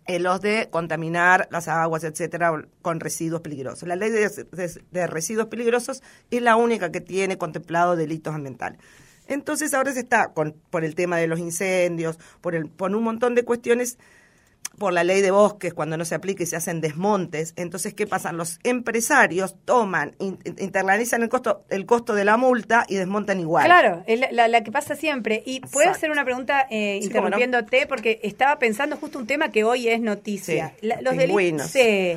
eh, 0.06 0.18
los 0.18 0.40
de 0.40 0.68
contaminar 0.70 1.48
las 1.50 1.68
aguas, 1.68 2.02
etcétera, 2.02 2.52
con 2.82 3.00
residuos 3.00 3.40
peligrosos. 3.40 3.88
La 3.88 3.96
ley 3.96 4.10
de, 4.10 5.06
residuos 5.06 5.46
peligrosos 5.46 6.02
es 6.30 6.42
la 6.42 6.56
única 6.56 6.90
que 6.90 7.00
tiene 7.00 7.38
contemplado 7.38 7.94
delitos 7.94 8.34
ambientales. 8.34 8.80
Entonces 9.28 9.74
ahora 9.74 9.92
se 9.92 10.00
está, 10.00 10.32
con, 10.32 10.56
por 10.70 10.84
el 10.84 10.96
tema 10.96 11.16
de 11.16 11.28
los 11.28 11.38
incendios, 11.38 12.18
por, 12.40 12.54
el, 12.56 12.68
por 12.68 12.94
un 12.94 13.04
montón 13.04 13.36
de 13.36 13.44
cuestiones, 13.44 13.98
por 14.78 14.92
la 14.92 15.04
ley 15.04 15.20
de 15.20 15.30
bosques, 15.30 15.74
cuando 15.74 15.96
no 15.96 16.04
se 16.04 16.14
aplica 16.14 16.42
y 16.42 16.46
se 16.46 16.56
hacen 16.56 16.80
desmontes, 16.80 17.52
entonces, 17.56 17.94
¿qué 17.94 18.06
pasa? 18.06 18.32
Los 18.32 18.58
empresarios 18.62 19.54
toman, 19.64 20.14
internalizan 20.18 21.22
el 21.22 21.28
costo, 21.28 21.64
el 21.68 21.86
costo 21.86 22.14
de 22.14 22.24
la 22.24 22.36
multa 22.36 22.84
y 22.88 22.96
desmontan 22.96 23.40
igual. 23.40 23.64
Claro, 23.64 24.04
la, 24.32 24.48
la 24.48 24.64
que 24.64 24.72
pasa 24.72 24.96
siempre. 24.96 25.42
Y 25.46 25.60
puedo 25.60 25.90
hacer 25.90 26.10
una 26.10 26.24
pregunta 26.24 26.66
eh, 26.70 27.00
interrumpiéndote, 27.02 27.86
porque 27.86 28.20
estaba 28.22 28.58
pensando 28.58 28.96
justo 28.96 29.18
un 29.18 29.26
tema 29.26 29.50
que 29.50 29.64
hoy 29.64 29.88
es 29.88 30.00
noticia. 30.00 30.74
los 31.00 31.16
delitos. 31.16 31.70
Sí. 31.70 32.16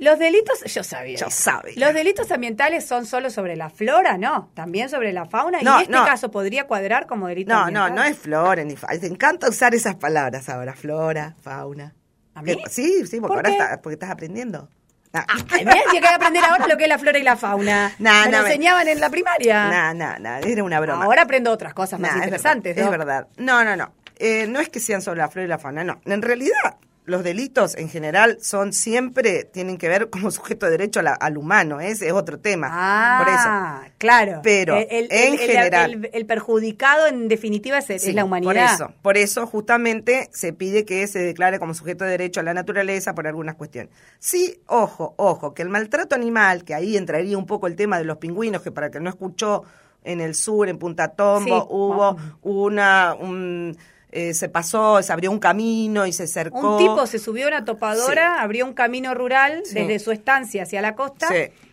Los 0.00 0.18
delitos, 0.18 0.64
yo 0.64 0.82
sabía. 0.82 1.18
Yo 1.18 1.28
sabía. 1.28 1.74
Los 1.76 1.92
delitos 1.92 2.30
ambientales 2.32 2.86
son 2.86 3.04
solo 3.04 3.28
sobre 3.28 3.54
la 3.54 3.68
flora, 3.68 4.16
¿no? 4.16 4.50
También 4.54 4.88
sobre 4.88 5.12
la 5.12 5.26
fauna. 5.26 5.58
y 5.60 5.66
en 5.66 5.74
este 5.82 5.92
caso 5.92 6.30
podría 6.30 6.66
cuadrar 6.66 7.06
como 7.06 7.28
delito 7.28 7.52
no, 7.52 7.70
No, 7.70 7.90
no, 7.90 8.02
es 8.02 8.16
flora 8.16 8.64
ni 8.64 8.76
fauna. 8.76 8.98
Te 8.98 9.06
encanta 9.06 9.50
usar 9.50 9.74
esas 9.74 9.96
palabras 9.96 10.48
ahora, 10.48 10.72
flora, 10.74 11.36
fauna. 11.42 11.94
¿A 12.34 12.40
mí? 12.40 12.56
sí, 12.70 13.06
sí, 13.06 13.20
porque 13.20 13.36
ahora 13.36 13.50
estás, 13.50 13.78
porque 13.78 13.94
estás 13.94 14.10
aprendiendo. 14.10 14.70
Ah, 15.12 15.26
que 15.48 16.06
aprender 16.06 16.44
ahora 16.44 16.66
lo 16.68 16.76
que 16.76 16.84
es 16.84 16.88
la 16.88 16.98
flora 16.98 17.18
y 17.18 17.22
la 17.22 17.36
fauna. 17.36 17.92
Nah, 17.98 18.24
me 18.24 18.30
lo 18.32 18.38
enseñaban 18.38 18.88
en 18.88 19.00
la 19.00 19.10
primaria. 19.10 19.92
No, 19.92 19.94
no, 19.94 20.18
no, 20.18 20.36
era 20.36 20.64
una 20.64 20.80
broma. 20.80 21.04
Ahora 21.04 21.22
aprendo 21.22 21.50
otras 21.50 21.74
cosas 21.74 22.00
más 22.00 22.14
interesantes. 22.16 22.76
Es 22.76 22.88
verdad, 22.88 23.28
¿no? 23.36 23.64
No, 23.64 23.76
no, 23.76 23.92
eh, 24.18 24.46
no 24.46 24.60
es 24.60 24.70
que 24.70 24.80
sean 24.80 25.02
sobre 25.02 25.18
la 25.18 25.28
flora 25.28 25.44
y 25.44 25.48
la 25.48 25.58
fauna, 25.58 25.84
no. 25.84 26.00
En 26.06 26.22
realidad, 26.22 26.76
los 27.04 27.24
delitos 27.24 27.76
en 27.76 27.88
general 27.88 28.38
son 28.40 28.72
siempre, 28.72 29.44
tienen 29.44 29.78
que 29.78 29.88
ver 29.88 30.10
como 30.10 30.30
sujeto 30.30 30.66
de 30.66 30.72
derecho 30.72 31.00
al 31.20 31.36
humano, 31.36 31.80
ese 31.80 32.06
es 32.06 32.12
otro 32.12 32.38
tema. 32.38 32.68
Ah, 32.70 33.22
por 33.24 33.34
eso. 33.34 33.94
claro. 33.98 34.40
Pero 34.42 34.76
en 34.78 35.38
general. 35.38 36.08
El, 36.12 36.26
perjudicado 36.26 37.06
en 37.06 37.28
definitiva 37.28 37.78
es, 37.78 38.14
la 38.14 38.24
humanidad. 38.24 38.52
Por 38.52 38.56
eso, 38.56 38.94
por 39.02 39.16
eso 39.16 39.46
justamente 39.46 40.28
se 40.32 40.52
pide 40.52 40.84
que 40.84 41.06
se 41.06 41.18
declare 41.18 41.58
como 41.58 41.74
sujeto 41.74 42.04
de 42.04 42.12
derecho 42.12 42.40
a 42.40 42.42
la 42.42 42.54
naturaleza 42.54 43.14
por 43.14 43.26
algunas 43.26 43.56
cuestiones. 43.56 43.92
Sí, 44.18 44.60
ojo, 44.66 45.14
ojo, 45.16 45.54
que 45.54 45.62
el 45.62 45.68
maltrato 45.68 46.14
animal, 46.14 46.64
que 46.64 46.74
ahí 46.74 46.96
entraría 46.96 47.36
un 47.36 47.46
poco 47.46 47.66
el 47.66 47.76
tema 47.76 47.98
de 47.98 48.04
los 48.04 48.18
pingüinos, 48.18 48.62
que 48.62 48.70
para 48.70 48.86
el 48.86 48.92
que 48.92 49.00
no 49.00 49.10
escuchó 49.10 49.64
en 50.04 50.20
el 50.20 50.34
sur, 50.34 50.68
en 50.68 50.78
Punta 50.78 51.08
Tombo, 51.08 51.66
hubo 51.70 52.16
una... 52.42 53.14
Un, 53.14 53.76
eh, 54.12 54.34
se 54.34 54.48
pasó, 54.48 55.02
se 55.02 55.12
abrió 55.12 55.30
un 55.30 55.38
camino 55.38 56.06
y 56.06 56.12
se 56.12 56.26
cercó. 56.26 56.76
Un 56.76 56.78
tipo 56.78 57.06
se 57.06 57.18
subió 57.18 57.46
a 57.46 57.48
una 57.48 57.64
topadora, 57.64 58.40
abrió 58.42 58.66
un 58.66 58.74
camino 58.74 59.14
rural 59.14 59.62
desde 59.72 59.98
su 59.98 60.10
estancia 60.10 60.64
hacia 60.64 60.82
la 60.82 60.94
costa 60.94 61.28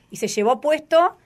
y 0.10 0.18
se 0.18 0.28
llevó 0.28 0.62
puesto 0.62 1.18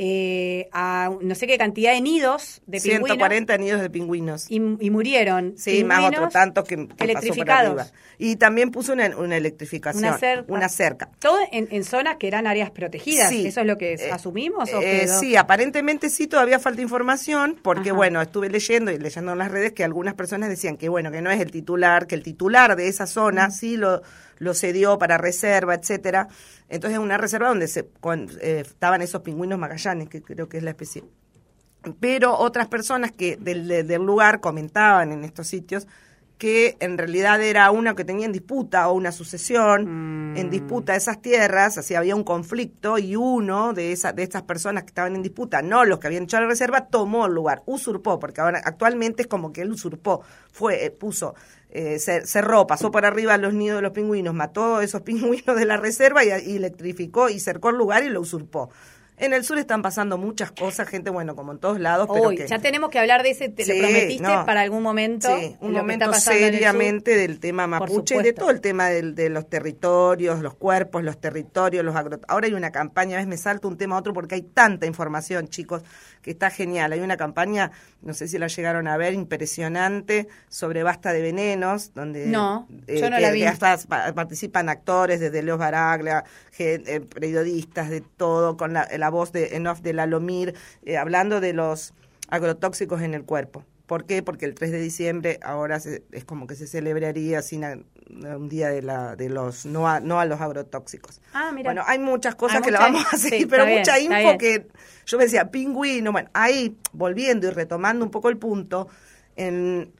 eh, 0.00 0.68
a 0.72 1.10
no 1.20 1.34
sé 1.34 1.48
qué 1.48 1.58
cantidad 1.58 1.92
de 1.92 2.00
nidos 2.00 2.62
de 2.66 2.78
140 2.78 3.58
nidos 3.58 3.80
de 3.80 3.90
pingüinos. 3.90 4.46
Y, 4.48 4.60
murieron. 4.60 5.54
Sí, 5.56 5.82
más 5.82 6.04
otro 6.04 6.28
tanto 6.28 6.62
que, 6.62 6.88
electrificados. 6.98 7.92
Y 8.16 8.36
también 8.36 8.70
puso 8.70 8.92
una, 8.92 9.06
electrificación, 9.06 10.14
una 10.46 10.68
cerca. 10.68 11.10
Todo 11.18 11.38
en, 11.50 11.84
zonas 11.84 12.16
que 12.16 12.28
eran 12.28 12.46
áreas 12.46 12.70
protegidas. 12.70 13.32
¿Eso 13.32 13.60
es 13.60 13.66
lo 13.66 13.76
que 13.76 13.94
eh, 13.94 14.10
asumimos? 14.12 14.72
O 14.72 14.80
eh, 14.80 15.08
sí, 15.08 15.34
aparentemente 15.36 16.10
sí, 16.10 16.28
todavía 16.28 16.60
falta 16.60 16.80
información, 16.80 17.58
porque 17.60 17.90
bueno, 17.90 18.22
estuve 18.22 18.50
leyendo 18.50 18.92
y 18.92 18.98
leyendo 18.98 19.32
en 19.32 19.38
las 19.38 19.50
redes 19.50 19.72
que 19.72 19.82
algunas 19.82 20.14
personas 20.14 20.48
decían 20.48 20.76
que 20.76 20.88
bueno, 20.88 21.10
que 21.10 21.22
no 21.22 21.30
es 21.30 21.40
el 21.40 21.50
titular, 21.50 22.06
que 22.06 22.14
el 22.14 22.22
titular 22.22 22.76
de 22.76 22.86
esa 22.86 23.06
zona 23.06 23.50
sí 23.50 23.76
lo, 23.76 24.02
lo 24.38 24.54
cedió 24.54 24.98
para 24.98 25.18
reserva, 25.18 25.74
etcétera 25.74 26.28
entonces, 26.68 26.98
una 26.98 27.16
reserva 27.16 27.48
donde 27.48 27.66
se, 27.66 27.88
eh, 28.40 28.62
estaban 28.64 29.00
esos 29.00 29.22
pingüinos 29.22 29.58
magallanes, 29.58 30.08
que 30.08 30.22
creo 30.22 30.48
que 30.48 30.58
es 30.58 30.62
la 30.62 30.70
especie. 30.70 31.04
Pero 32.00 32.36
otras 32.36 32.68
personas 32.68 33.12
que 33.12 33.36
del, 33.36 33.68
del 33.68 34.02
lugar 34.02 34.40
comentaban 34.40 35.12
en 35.12 35.24
estos 35.24 35.46
sitios 35.46 35.86
que 36.38 36.76
en 36.80 36.96
realidad 36.96 37.42
era 37.42 37.70
una 37.72 37.94
que 37.94 38.04
tenía 38.04 38.24
en 38.24 38.32
disputa 38.32 38.88
o 38.88 38.94
una 38.94 39.10
sucesión 39.10 40.34
en 40.36 40.46
mm. 40.46 40.50
disputa 40.50 40.94
esas 40.94 41.20
tierras, 41.20 41.76
así 41.78 41.96
había 41.96 42.14
un 42.14 42.22
conflicto 42.22 42.96
y 42.98 43.16
uno 43.16 43.72
de 43.72 43.92
esa, 43.92 44.12
de 44.12 44.22
estas 44.22 44.42
personas 44.42 44.84
que 44.84 44.88
estaban 44.88 45.16
en 45.16 45.22
disputa, 45.22 45.62
no 45.62 45.84
los 45.84 45.98
que 45.98 46.06
habían 46.06 46.24
hecho 46.24 46.40
la 46.40 46.46
reserva, 46.46 46.86
tomó 46.86 47.26
el 47.26 47.34
lugar, 47.34 47.62
usurpó, 47.66 48.20
porque 48.20 48.40
ahora 48.40 48.62
actualmente 48.64 49.22
es 49.22 49.28
como 49.28 49.52
que 49.52 49.62
él 49.62 49.72
usurpó, 49.72 50.22
fue, 50.52 50.86
eh, 50.86 50.90
puso 50.92 51.34
eh, 51.70 51.98
cerró, 51.98 52.66
pasó 52.66 52.90
por 52.90 53.04
arriba 53.04 53.36
los 53.36 53.52
nidos 53.52 53.76
de 53.76 53.82
los 53.82 53.92
pingüinos, 53.92 54.34
mató 54.34 54.76
a 54.76 54.84
esos 54.84 55.02
pingüinos 55.02 55.56
de 55.56 55.64
la 55.66 55.76
reserva 55.76 56.24
y, 56.24 56.28
y 56.28 56.56
electrificó 56.56 57.28
y 57.28 57.40
cercó 57.40 57.70
el 57.70 57.76
lugar 57.76 58.04
y 58.04 58.08
lo 58.08 58.20
usurpó. 58.20 58.70
En 59.20 59.32
el 59.32 59.44
sur 59.44 59.58
están 59.58 59.82
pasando 59.82 60.18
muchas 60.18 60.52
cosas, 60.52 60.88
gente, 60.88 61.10
bueno, 61.10 61.34
como 61.34 61.52
en 61.52 61.58
todos 61.58 61.80
lados. 61.80 62.08
pero 62.12 62.32
ya 62.32 62.58
tenemos 62.58 62.90
que 62.90 62.98
hablar 62.98 63.22
de 63.22 63.30
ese, 63.30 63.48
te 63.48 63.66
lo 63.66 63.78
prometiste 63.78 64.24
para 64.24 64.62
algún 64.62 64.82
momento. 64.82 65.28
Sí, 65.36 65.56
un 65.60 65.72
momento 65.72 66.12
seriamente 66.14 67.16
del 67.16 67.40
tema 67.40 67.66
mapuche 67.66 68.16
y 68.16 68.22
de 68.22 68.32
todo 68.32 68.50
el 68.50 68.60
tema 68.60 68.88
de 68.88 69.28
los 69.28 69.48
territorios, 69.48 70.40
los 70.40 70.54
cuerpos, 70.54 71.02
los 71.02 71.20
territorios, 71.20 71.84
los 71.84 71.96
agro... 71.96 72.20
Ahora 72.28 72.46
hay 72.46 72.54
una 72.54 72.70
campaña, 72.70 73.14
a 73.14 73.18
veces 73.18 73.28
me 73.28 73.36
salto 73.36 73.68
un 73.68 73.76
tema 73.76 73.96
a 73.96 73.98
otro 73.98 74.12
porque 74.12 74.36
hay 74.36 74.42
tanta 74.42 74.86
información, 74.86 75.48
chicos, 75.48 75.82
que 76.28 76.32
está 76.32 76.50
genial. 76.50 76.92
Hay 76.92 77.00
una 77.00 77.16
campaña, 77.16 77.70
no 78.02 78.12
sé 78.12 78.28
si 78.28 78.36
la 78.36 78.48
llegaron 78.48 78.86
a 78.86 78.98
ver, 78.98 79.14
impresionante, 79.14 80.28
sobre 80.50 80.82
Basta 80.82 81.10
de 81.14 81.22
Venenos, 81.22 81.94
donde 81.94 82.26
no, 82.26 82.68
eh, 82.86 83.00
yo 83.00 83.08
no 83.08 83.18
la 83.18 83.30
vi. 83.30 83.44
participan 84.14 84.68
actores, 84.68 85.20
desde 85.20 85.42
Leos 85.42 85.58
Baraglia, 85.58 86.24
eh, 86.58 87.00
periodistas, 87.00 87.88
de 87.88 88.02
todo, 88.02 88.58
con 88.58 88.74
la 88.74 89.10
voz 89.10 89.32
de 89.32 89.56
Enof 89.56 89.80
de 89.80 89.94
Lalomir, 89.94 90.54
eh, 90.84 90.98
hablando 90.98 91.40
de 91.40 91.54
los 91.54 91.94
agrotóxicos 92.28 93.00
en 93.00 93.14
el 93.14 93.24
cuerpo. 93.24 93.64
¿Por 93.88 94.04
qué? 94.04 94.22
Porque 94.22 94.44
el 94.44 94.54
3 94.54 94.70
de 94.70 94.80
diciembre 94.82 95.40
ahora 95.42 95.78
es 96.12 96.24
como 96.26 96.46
que 96.46 96.54
se 96.54 96.66
celebraría 96.66 97.40
sin 97.40 97.64
un 97.64 98.48
día 98.50 98.68
de, 98.68 98.82
la, 98.82 99.16
de 99.16 99.30
los 99.30 99.64
no 99.64 99.88
a, 99.88 99.98
no 99.98 100.20
a 100.20 100.26
los 100.26 100.42
agrotóxicos. 100.42 101.22
Ah, 101.32 101.52
mira. 101.54 101.70
Bueno, 101.70 101.84
hay 101.86 101.98
muchas 101.98 102.34
cosas 102.34 102.60
que 102.60 102.70
la 102.70 102.80
vamos 102.80 103.06
a 103.10 103.16
seguir, 103.16 103.48
pero 103.48 103.64
mucha 103.64 103.98
info 103.98 104.36
que 104.36 104.66
yo 105.06 105.16
me 105.16 105.24
decía, 105.24 105.50
pingüino, 105.50 106.12
bueno, 106.12 106.28
ahí 106.34 106.76
volviendo 106.92 107.46
y 107.46 107.50
retomando 107.50 108.04
un 108.04 108.10
poco 108.10 108.28
el 108.28 108.36
punto, 108.36 108.88
en 109.36 109.90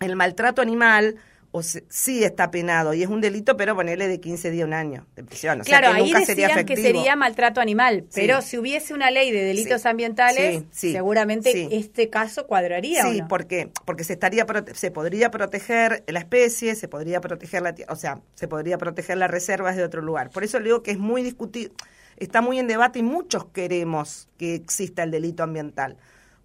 el 0.00 0.16
maltrato 0.16 0.60
animal 0.60 1.14
o 1.52 1.62
sí 1.62 2.22
está 2.22 2.50
penado 2.50 2.94
y 2.94 3.02
es 3.02 3.08
un 3.08 3.20
delito, 3.20 3.56
pero 3.56 3.74
ponerle 3.74 4.06
de 4.06 4.20
15 4.20 4.50
días 4.50 4.64
a 4.64 4.66
un 4.66 4.74
año 4.74 5.06
de 5.16 5.24
prisión. 5.24 5.60
O 5.60 5.64
claro, 5.64 5.88
sea 5.88 5.96
que 5.96 6.02
ahí 6.02 6.04
nunca 6.04 6.18
decían 6.20 6.50
sería 6.50 6.64
que 6.64 6.76
sería 6.76 7.16
maltrato 7.16 7.60
animal, 7.60 8.04
pero 8.14 8.40
si 8.40 8.56
hubiese 8.56 8.94
una 8.94 9.10
ley 9.10 9.32
de 9.32 9.42
delitos 9.42 9.84
ambientales, 9.86 10.62
seguramente 10.70 11.68
este 11.76 12.08
caso 12.08 12.46
cuadraría. 12.46 13.02
Sí, 13.02 13.22
¿por 13.22 13.46
qué? 13.46 13.70
Porque 13.84 14.04
se 14.04 14.12
estaría 14.12 14.46
se 14.74 14.90
podría 14.90 15.30
proteger 15.30 16.04
la 16.06 16.20
especie, 16.20 16.74
se 16.76 16.88
podría 16.88 17.20
proteger 17.20 17.62
la, 17.62 17.74
o 17.88 17.96
sea, 17.96 18.20
se 18.34 18.46
podría 18.46 18.78
proteger 18.78 19.18
las 19.18 19.30
reservas 19.30 19.76
de 19.76 19.82
otro 19.82 20.02
lugar. 20.02 20.30
Por 20.30 20.44
eso 20.44 20.58
le 20.58 20.66
digo 20.66 20.82
que 20.82 20.92
es 20.92 20.98
muy 20.98 21.22
discutido, 21.22 21.72
está 22.16 22.42
muy 22.42 22.58
en 22.58 22.68
debate 22.68 23.00
y 23.00 23.02
muchos 23.02 23.46
queremos 23.46 24.28
que 24.38 24.54
exista 24.54 25.02
el 25.02 25.10
delito 25.10 25.42
ambiental. 25.42 25.96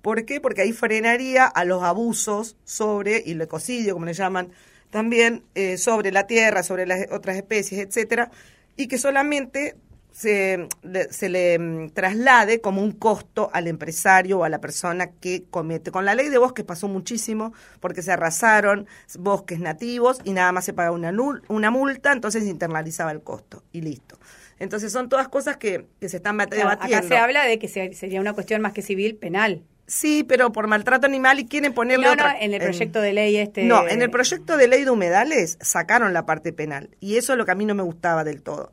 ¿Por 0.02 0.26
qué? 0.26 0.40
Porque 0.40 0.62
ahí 0.62 0.72
frenaría 0.72 1.46
a 1.46 1.66
los 1.66 1.82
abusos 1.82 2.58
sobre, 2.64 3.24
y 3.26 3.32
el 3.32 3.42
ecocidio, 3.42 3.94
como 3.94 4.06
le 4.06 4.14
llaman, 4.14 4.52
también 4.96 5.44
eh, 5.56 5.78
sobre 5.78 6.14
la 6.14 6.26
tierra, 6.26 6.64
sobre 6.64 6.86
las 6.86 7.12
otras 7.12 7.36
especies, 7.36 7.86
etcétera, 7.86 8.32
y 8.78 8.88
que 8.88 8.98
solamente 8.98 9.76
se, 10.14 10.70
se, 11.10 11.28
le 11.28 11.60
mm, 11.60 11.90
traslade 11.90 12.62
como 12.62 12.82
un 12.82 12.94
costo 12.94 13.50
al 13.52 13.68
empresario 13.68 14.40
o 14.40 14.44
a 14.46 14.50
la 14.50 14.62
persona 14.62 15.12
que 15.12 15.44
comete. 15.50 15.92
Con 15.92 16.06
la 16.06 16.16
ley 16.16 16.30
de 16.30 16.38
bosques 16.38 16.64
pasó 16.64 16.88
muchísimo 16.88 17.54
porque 17.82 18.02
se 18.02 18.14
arrasaron 18.14 18.88
bosques 19.20 19.60
nativos 19.60 20.22
y 20.24 20.32
nada 20.32 20.54
más 20.54 20.64
se 20.64 20.72
paga 20.72 20.92
una, 20.92 21.14
una 21.50 21.72
multa, 21.72 22.14
entonces 22.14 22.46
se 22.46 22.50
internalizaba 22.50 23.12
el 23.12 23.22
costo 23.22 23.64
y 23.74 23.82
listo. 23.82 24.18
Entonces 24.60 24.94
son 24.94 25.10
todas 25.10 25.28
cosas 25.28 25.58
que, 25.58 25.88
que 26.00 26.08
se 26.08 26.16
están 26.16 26.38
debatiendo. 26.38 26.70
Acá 26.70 27.02
se 27.06 27.18
habla 27.18 27.44
de 27.44 27.60
que 27.60 27.68
sería 27.68 28.22
una 28.22 28.32
cuestión 28.32 28.62
más 28.62 28.72
que 28.72 28.82
civil, 28.82 29.18
penal. 29.18 29.62
Sí, 29.88 30.24
pero 30.24 30.52
por 30.52 30.68
maltrato 30.68 31.06
animal 31.06 31.40
y 31.40 31.46
quieren 31.46 31.74
ponerle 31.74 32.08
no, 32.08 32.16
No, 32.16 32.30
en 32.40 32.54
el 32.54 32.62
proyecto 32.62 33.02
de 33.02 33.14
ley 33.14 33.38
este... 33.38 33.64
No, 33.64 33.88
en 33.88 34.02
el 34.02 34.10
proyecto 34.10 34.58
de 34.58 34.68
ley 34.68 34.84
de 34.84 34.90
humedales 34.90 35.58
sacaron 35.62 36.14
la 36.14 36.26
parte 36.26 36.54
penal 36.54 36.90
y 37.00 37.18
eso 37.18 37.34
es 37.34 37.38
lo 37.38 37.46
que 37.46 37.52
a 37.52 37.56
mí 37.56 37.66
no 37.66 37.76
me 37.76 37.84
gustaba 37.84 38.24
del 38.24 38.42
todo. 38.42 38.72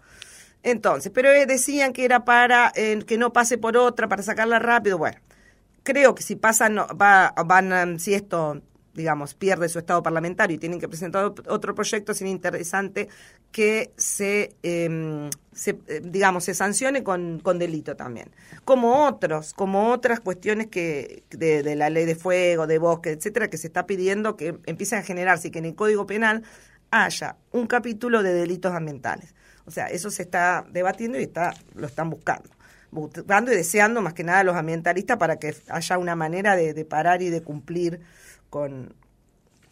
Entonces, 0.62 1.12
pero 1.14 1.30
eh, 1.30 1.44
decían 1.44 1.92
que 1.92 2.04
era 2.04 2.24
para 2.24 2.72
eh, 2.76 3.02
que 3.06 3.18
no 3.18 3.32
pase 3.32 3.58
por 3.58 3.76
otra, 3.76 4.08
para 4.08 4.22
sacarla 4.22 4.58
rápido. 4.58 4.96
Bueno, 4.96 5.18
creo 5.82 6.14
que 6.14 6.22
si 6.22 6.36
pasa, 6.36 6.68
no, 6.68 6.86
va, 6.88 7.34
van, 7.44 7.98
si 7.98 8.14
esto 8.14 8.62
digamos, 8.94 9.34
pierde 9.34 9.68
su 9.68 9.78
estado 9.78 10.02
parlamentario 10.02 10.56
y 10.56 10.58
tienen 10.58 10.80
que 10.80 10.88
presentar 10.88 11.24
otro 11.24 11.74
proyecto, 11.74 12.14
sería 12.14 12.32
interesante 12.32 13.08
que 13.50 13.92
se, 13.96 14.54
em, 14.62 15.30
se 15.52 15.78
eh, 15.86 16.00
digamos, 16.02 16.44
se 16.44 16.54
sancione 16.54 17.02
con, 17.02 17.40
con, 17.40 17.58
delito 17.58 17.96
también. 17.96 18.30
Como 18.64 19.06
otros, 19.06 19.54
como 19.54 19.90
otras 19.90 20.20
cuestiones 20.20 20.66
que 20.68 21.24
de, 21.30 21.62
de, 21.62 21.76
la 21.76 21.90
ley 21.90 22.04
de 22.04 22.14
fuego, 22.14 22.66
de 22.66 22.78
bosque, 22.78 23.10
etcétera, 23.10 23.48
que 23.48 23.58
se 23.58 23.66
está 23.66 23.86
pidiendo 23.86 24.36
que 24.36 24.58
empiecen 24.66 24.98
a 24.98 25.02
generarse 25.02 25.48
y 25.48 25.50
que 25.50 25.58
en 25.58 25.66
el 25.66 25.74
Código 25.74 26.06
Penal 26.06 26.42
haya 26.90 27.36
un 27.50 27.66
capítulo 27.66 28.22
de 28.22 28.34
delitos 28.34 28.72
ambientales. 28.72 29.34
O 29.64 29.70
sea, 29.70 29.86
eso 29.86 30.10
se 30.10 30.22
está 30.22 30.66
debatiendo 30.70 31.18
y 31.18 31.22
está, 31.22 31.54
lo 31.74 31.86
están 31.86 32.10
buscando 32.10 32.50
buscando 32.90 33.50
y 33.50 33.56
deseando 33.56 34.02
más 34.02 34.12
que 34.12 34.22
nada 34.22 34.44
los 34.44 34.54
ambientalistas 34.54 35.16
para 35.16 35.38
que 35.38 35.56
haya 35.68 35.96
una 35.96 36.14
manera 36.14 36.56
de 36.56 36.84
parar 36.84 37.22
y 37.22 37.30
de 37.30 37.42
cumplir 37.42 38.02
con, 38.52 38.94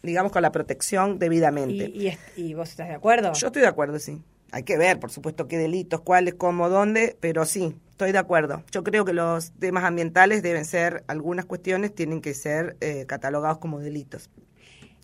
digamos, 0.01 0.31
con 0.31 0.41
la 0.41 0.51
protección 0.51 1.19
debidamente. 1.19 2.17
¿Y, 2.35 2.53
vos 2.55 2.67
estás 2.67 2.87
de 2.87 2.95
acuerdo? 2.95 3.31
Yo 3.33 3.47
estoy 3.47 3.61
de 3.61 3.67
acuerdo, 3.67 3.99
sí. 3.99 4.23
Hay 4.51 4.63
que 4.63 4.75
ver, 4.75 4.99
por 4.99 5.11
supuesto, 5.11 5.47
qué 5.47 5.59
delitos, 5.59 6.01
cuáles, 6.01 6.33
cómo, 6.33 6.67
dónde, 6.67 7.15
pero 7.19 7.45
sí, 7.45 7.75
estoy 7.91 8.11
de 8.11 8.17
acuerdo. 8.17 8.63
Yo 8.71 8.83
creo 8.83 9.05
que 9.05 9.13
los 9.13 9.51
temas 9.51 9.83
ambientales 9.83 10.41
deben 10.41 10.65
ser, 10.65 11.03
algunas 11.05 11.45
cuestiones 11.45 11.93
tienen 11.93 12.21
que 12.21 12.33
ser 12.33 12.75
eh, 12.81 13.05
catalogados 13.07 13.59
como 13.59 13.79
delitos. 13.79 14.31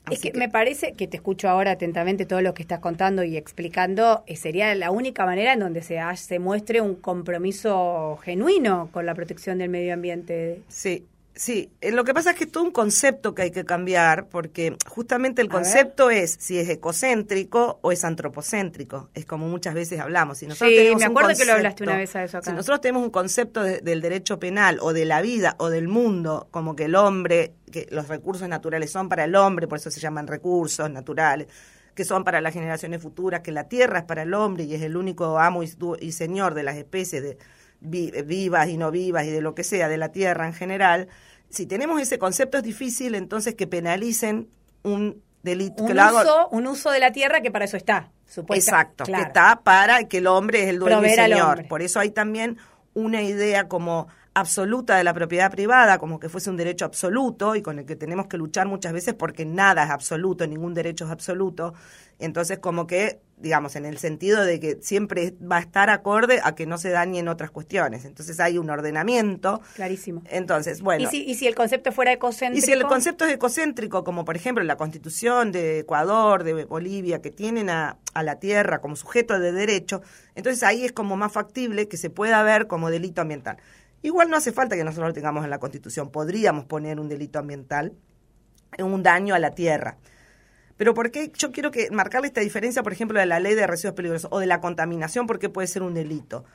es 0.09 0.21
que, 0.21 0.33
me 0.33 0.49
parece 0.49 0.93
que 0.93 1.07
te 1.07 1.17
escucho 1.17 1.47
ahora 1.47 1.69
atentamente 1.69 2.25
todo 2.25 2.41
lo 2.41 2.55
que 2.55 2.63
estás 2.63 2.79
contando 2.79 3.23
y 3.23 3.37
explicando, 3.37 4.23
eh, 4.25 4.35
sería 4.35 4.73
la 4.73 4.89
única 4.89 5.23
manera 5.23 5.53
en 5.53 5.59
donde 5.59 5.83
se, 5.83 5.99
se 6.15 6.39
muestre 6.39 6.81
un 6.81 6.95
compromiso 6.95 8.17
genuino 8.23 8.89
con 8.91 9.05
la 9.05 9.13
protección 9.13 9.59
del 9.59 9.69
medio 9.69 9.93
ambiente. 9.93 10.63
Sí, 10.67 11.05
Sí, 11.37 11.71
eh, 11.81 11.91
lo 11.91 12.03
que 12.03 12.15
pasa 12.15 12.31
es 12.31 12.35
que 12.35 12.45
es 12.45 12.51
todo 12.51 12.63
un 12.63 12.71
concepto 12.71 13.35
que 13.35 13.43
hay 13.43 13.51
que 13.51 13.63
cambiar, 13.63 14.27
porque 14.27 14.75
justamente 14.87 15.43
el 15.43 15.49
concepto 15.49 16.09
es 16.09 16.35
si 16.39 16.57
es 16.57 16.67
ecocéntrico 16.67 17.77
o 17.83 17.91
es 17.91 18.03
antropocéntrico. 18.03 19.09
Es 19.13 19.25
como 19.25 19.47
muchas 19.47 19.75
veces 19.75 19.99
hablamos. 19.99 20.39
Si 20.39 20.47
nosotros 20.47 20.71
sí, 20.75 20.95
me 20.95 21.05
acuerdo 21.05 21.37
que 21.37 21.45
lo 21.45 21.53
hablaste 21.53 21.83
una 21.83 21.95
vez 21.95 22.15
a 22.15 22.23
eso 22.23 22.39
acá. 22.39 22.49
Si 22.49 22.55
nosotros 22.55 22.81
tenemos 22.81 23.03
un 23.03 23.11
concepto 23.11 23.61
del 23.61 24.01
derecho 24.01 24.39
penal 24.39 24.79
o 24.81 24.93
de 24.93 25.05
la 25.05 25.21
vida 25.21 25.55
o 25.59 25.69
del 25.69 25.87
mundo, 25.87 26.47
como 26.49 26.75
que 26.75 26.85
el 26.85 26.95
hombre, 26.95 27.53
que 27.71 27.87
los 27.91 28.07
recursos 28.07 28.49
naturales 28.49 28.91
son 28.91 29.07
para 29.07 29.25
el 29.25 29.35
hombre, 29.35 29.67
por 29.67 29.77
eso 29.77 29.91
se 29.91 29.99
llaman 29.99 30.25
recursos 30.25 30.89
naturales, 30.89 31.47
que 31.93 32.03
son 32.03 32.23
para 32.23 32.41
las 32.41 32.53
generaciones 32.53 32.99
futuras, 32.99 33.41
que 33.41 33.51
la 33.51 33.65
tierra 33.65 33.99
es 33.99 34.05
para 34.05 34.23
el 34.23 34.33
hombre 34.33 34.63
y 34.63 34.73
es 34.73 34.81
el 34.81 34.97
único 34.97 35.37
amo 35.37 35.61
y, 35.61 36.11
señor 36.11 36.55
de 36.55 36.63
las 36.63 36.77
especies 36.77 37.21
de, 37.21 37.37
vivas 37.79 38.69
y 38.69 38.77
no 38.77 38.89
vivas 38.89 39.25
y 39.25 39.29
de 39.29 39.41
lo 39.41 39.53
que 39.53 39.63
sea, 39.63 39.87
de 39.87 39.97
la 39.97 40.11
tierra 40.11 40.47
en 40.47 40.53
general 40.53 41.09
si 41.49 41.65
tenemos 41.65 42.01
ese 42.01 42.19
concepto 42.19 42.57
es 42.57 42.63
difícil 42.63 43.15
entonces 43.15 43.55
que 43.55 43.67
penalicen 43.67 44.49
un 44.83 45.21
delito. 45.43 45.83
Un, 45.83 45.99
uso, 45.99 46.49
un 46.51 46.67
uso 46.67 46.91
de 46.91 46.99
la 46.99 47.11
tierra 47.11 47.41
que 47.41 47.51
para 47.51 47.65
eso 47.65 47.77
está, 47.77 48.11
supuestamente. 48.25 48.91
Exacto, 48.91 49.03
que 49.05 49.21
está 49.21 49.61
para 49.63 50.03
que 50.05 50.17
el 50.17 50.27
hombre 50.27 50.63
es 50.63 50.69
el 50.69 50.79
dueño 50.79 51.05
y 51.05 51.09
señor. 51.09 51.67
Por 51.67 51.81
eso 51.81 51.99
hay 51.99 52.11
también 52.11 52.57
una 52.93 53.21
idea 53.21 53.67
como 53.67 54.07
absoluta 54.33 54.97
de 54.97 55.03
la 55.03 55.13
propiedad 55.13 55.49
privada, 55.49 55.97
como 55.97 56.19
que 56.19 56.29
fuese 56.29 56.49
un 56.49 56.57
derecho 56.57 56.85
absoluto 56.85 57.55
y 57.55 57.61
con 57.61 57.79
el 57.79 57.85
que 57.85 57.95
tenemos 57.95 58.27
que 58.27 58.37
luchar 58.37 58.67
muchas 58.67 58.93
veces 58.93 59.15
porque 59.15 59.45
nada 59.45 59.83
es 59.83 59.89
absoluto, 59.89 60.45
ningún 60.45 60.73
derecho 60.73 61.05
es 61.05 61.11
absoluto. 61.11 61.73
Entonces, 62.19 62.59
como 62.59 62.87
que, 62.87 63.19
digamos, 63.37 63.75
en 63.75 63.85
el 63.85 63.99
sentido 63.99 64.43
de 64.43 64.59
que 64.59 64.79
siempre 64.81 65.35
va 65.39 65.57
a 65.57 65.59
estar 65.59 65.89
acorde 65.91 66.39
a 66.43 66.55
que 66.55 66.65
no 66.65 66.77
se 66.77 66.89
dañen 66.89 67.27
otras 67.27 67.51
cuestiones. 67.51 68.05
Entonces, 68.05 68.39
hay 68.39 68.57
un 68.57 68.69
ordenamiento. 68.69 69.61
Clarísimo. 69.75 70.23
Entonces, 70.29 70.81
bueno. 70.81 71.03
¿Y 71.03 71.07
si, 71.07 71.23
y 71.23 71.35
si 71.35 71.45
el 71.45 71.53
concepto 71.53 71.91
fuera 71.91 72.11
ecocéntrico? 72.11 72.57
Y 72.57 72.65
si 72.65 72.71
el 72.71 72.83
concepto 72.83 73.25
es 73.25 73.33
ecocéntrico, 73.33 74.03
como 74.03 74.25
por 74.25 74.35
ejemplo 74.35 74.63
la 74.63 74.77
constitución 74.77 75.51
de 75.51 75.79
Ecuador, 75.79 76.43
de 76.43 76.65
Bolivia, 76.65 77.21
que 77.21 77.29
tienen 77.29 77.69
a, 77.69 77.97
a 78.13 78.23
la 78.23 78.39
tierra 78.39 78.79
como 78.79 78.95
sujeto 78.95 79.39
de 79.39 79.51
derecho, 79.51 80.01
entonces 80.33 80.63
ahí 80.63 80.85
es 80.85 80.91
como 80.91 81.17
más 81.17 81.31
factible 81.31 81.87
que 81.87 81.97
se 81.97 82.09
pueda 82.09 82.41
ver 82.41 82.67
como 82.67 82.89
delito 82.89 83.21
ambiental. 83.21 83.57
Igual 84.01 84.29
no 84.29 84.37
hace 84.37 84.51
falta 84.51 84.75
que 84.75 84.83
nosotros 84.83 85.09
lo 85.09 85.13
tengamos 85.13 85.43
en 85.43 85.49
la 85.49 85.59
Constitución. 85.59 86.11
Podríamos 86.11 86.65
poner 86.65 86.99
un 86.99 87.09
delito 87.09 87.39
ambiental, 87.39 87.93
un 88.79 89.03
daño 89.03 89.35
a 89.35 89.39
la 89.39 89.51
tierra. 89.51 89.97
Pero 90.77 90.93
¿por 90.93 91.11
qué? 91.11 91.31
Yo 91.35 91.51
quiero 91.51 91.71
que 91.71 91.89
marcarle 91.91 92.27
esta 92.27 92.41
diferencia, 92.41 92.83
por 92.83 92.93
ejemplo, 92.93 93.19
de 93.19 93.25
la 93.25 93.39
ley 93.39 93.55
de 93.55 93.67
residuos 93.67 93.95
peligrosos 93.95 94.29
o 94.31 94.39
de 94.39 94.45
la 94.45 94.61
contaminación, 94.61 95.27
porque 95.27 95.49
puede 95.49 95.67
ser 95.67 95.81
un 95.81 95.93
delito. 95.93 96.45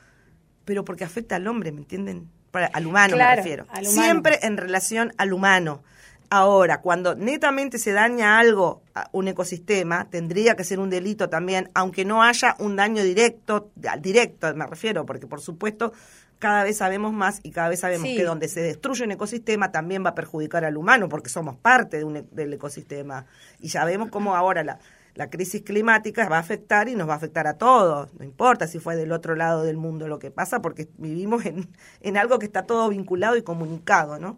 Pero 0.65 0.85
porque 0.85 1.03
afecta 1.03 1.35
al 1.35 1.47
hombre, 1.47 1.71
¿me 1.71 1.79
entienden? 1.79 2.29
Para, 2.51 2.67
al 2.67 2.87
humano 2.87 3.17
me 3.17 3.35
refiero. 3.35 3.65
Siempre 3.83 4.39
en 4.43 4.57
relación 4.57 5.13
al 5.17 5.33
humano. 5.33 5.83
Ahora, 6.29 6.81
cuando 6.81 7.13
netamente 7.15 7.77
se 7.77 7.91
daña 7.91 8.39
algo, 8.39 8.81
un 9.11 9.27
ecosistema, 9.27 10.09
tendría 10.09 10.55
que 10.55 10.63
ser 10.63 10.79
un 10.79 10.89
delito 10.89 11.29
también, 11.29 11.69
aunque 11.75 12.05
no 12.05 12.23
haya 12.23 12.55
un 12.57 12.75
daño 12.75 13.03
directo, 13.03 13.69
directo 13.99 14.51
me 14.55 14.65
refiero, 14.65 15.05
porque 15.05 15.27
por 15.27 15.41
supuesto 15.41 15.93
cada 16.43 16.65
vez 16.65 16.75
sabemos 16.75 17.13
más 17.13 17.39
y 17.41 17.51
cada 17.51 17.69
vez 17.69 17.79
sabemos 17.79 18.09
que 18.09 18.25
donde 18.25 18.49
se 18.49 18.59
destruye 18.59 19.05
un 19.05 19.11
ecosistema 19.11 19.71
también 19.71 20.03
va 20.03 20.09
a 20.09 20.13
perjudicar 20.15 20.65
al 20.65 20.75
humano 20.75 21.07
porque 21.07 21.29
somos 21.29 21.55
parte 21.55 21.99
de 21.99 22.03
un, 22.03 22.17
e, 22.17 22.25
del 22.31 22.51
ecosistema. 22.51 23.27
Y 23.61 23.69
sabemos 23.69 24.09
cómo 24.09 24.35
ahora 24.35 24.61
la, 24.65 24.77
la 25.15 25.29
crisis 25.29 25.61
climática 25.61 26.27
va 26.27 26.35
a 26.35 26.39
afectar 26.41 26.89
y 26.89 26.95
nos 26.95 27.07
va 27.07 27.13
a 27.13 27.15
afectar 27.15 27.47
a 27.47 27.53
todos. 27.53 28.13
No 28.15 28.25
importa 28.25 28.67
si 28.67 28.79
fue 28.79 28.97
del 28.97 29.13
otro 29.13 29.35
lado 29.35 29.63
del 29.63 29.77
mundo 29.77 30.09
lo 30.09 30.19
que 30.19 30.31
pasa 30.31 30.61
porque 30.61 30.89
vivimos 30.97 31.45
en, 31.45 31.69
en 32.01 32.17
algo 32.17 32.39
que 32.39 32.45
está 32.45 32.63
todo 32.63 32.89
vinculado 32.89 33.37
y 33.37 33.41
comunicado, 33.43 34.19
¿no? 34.19 34.37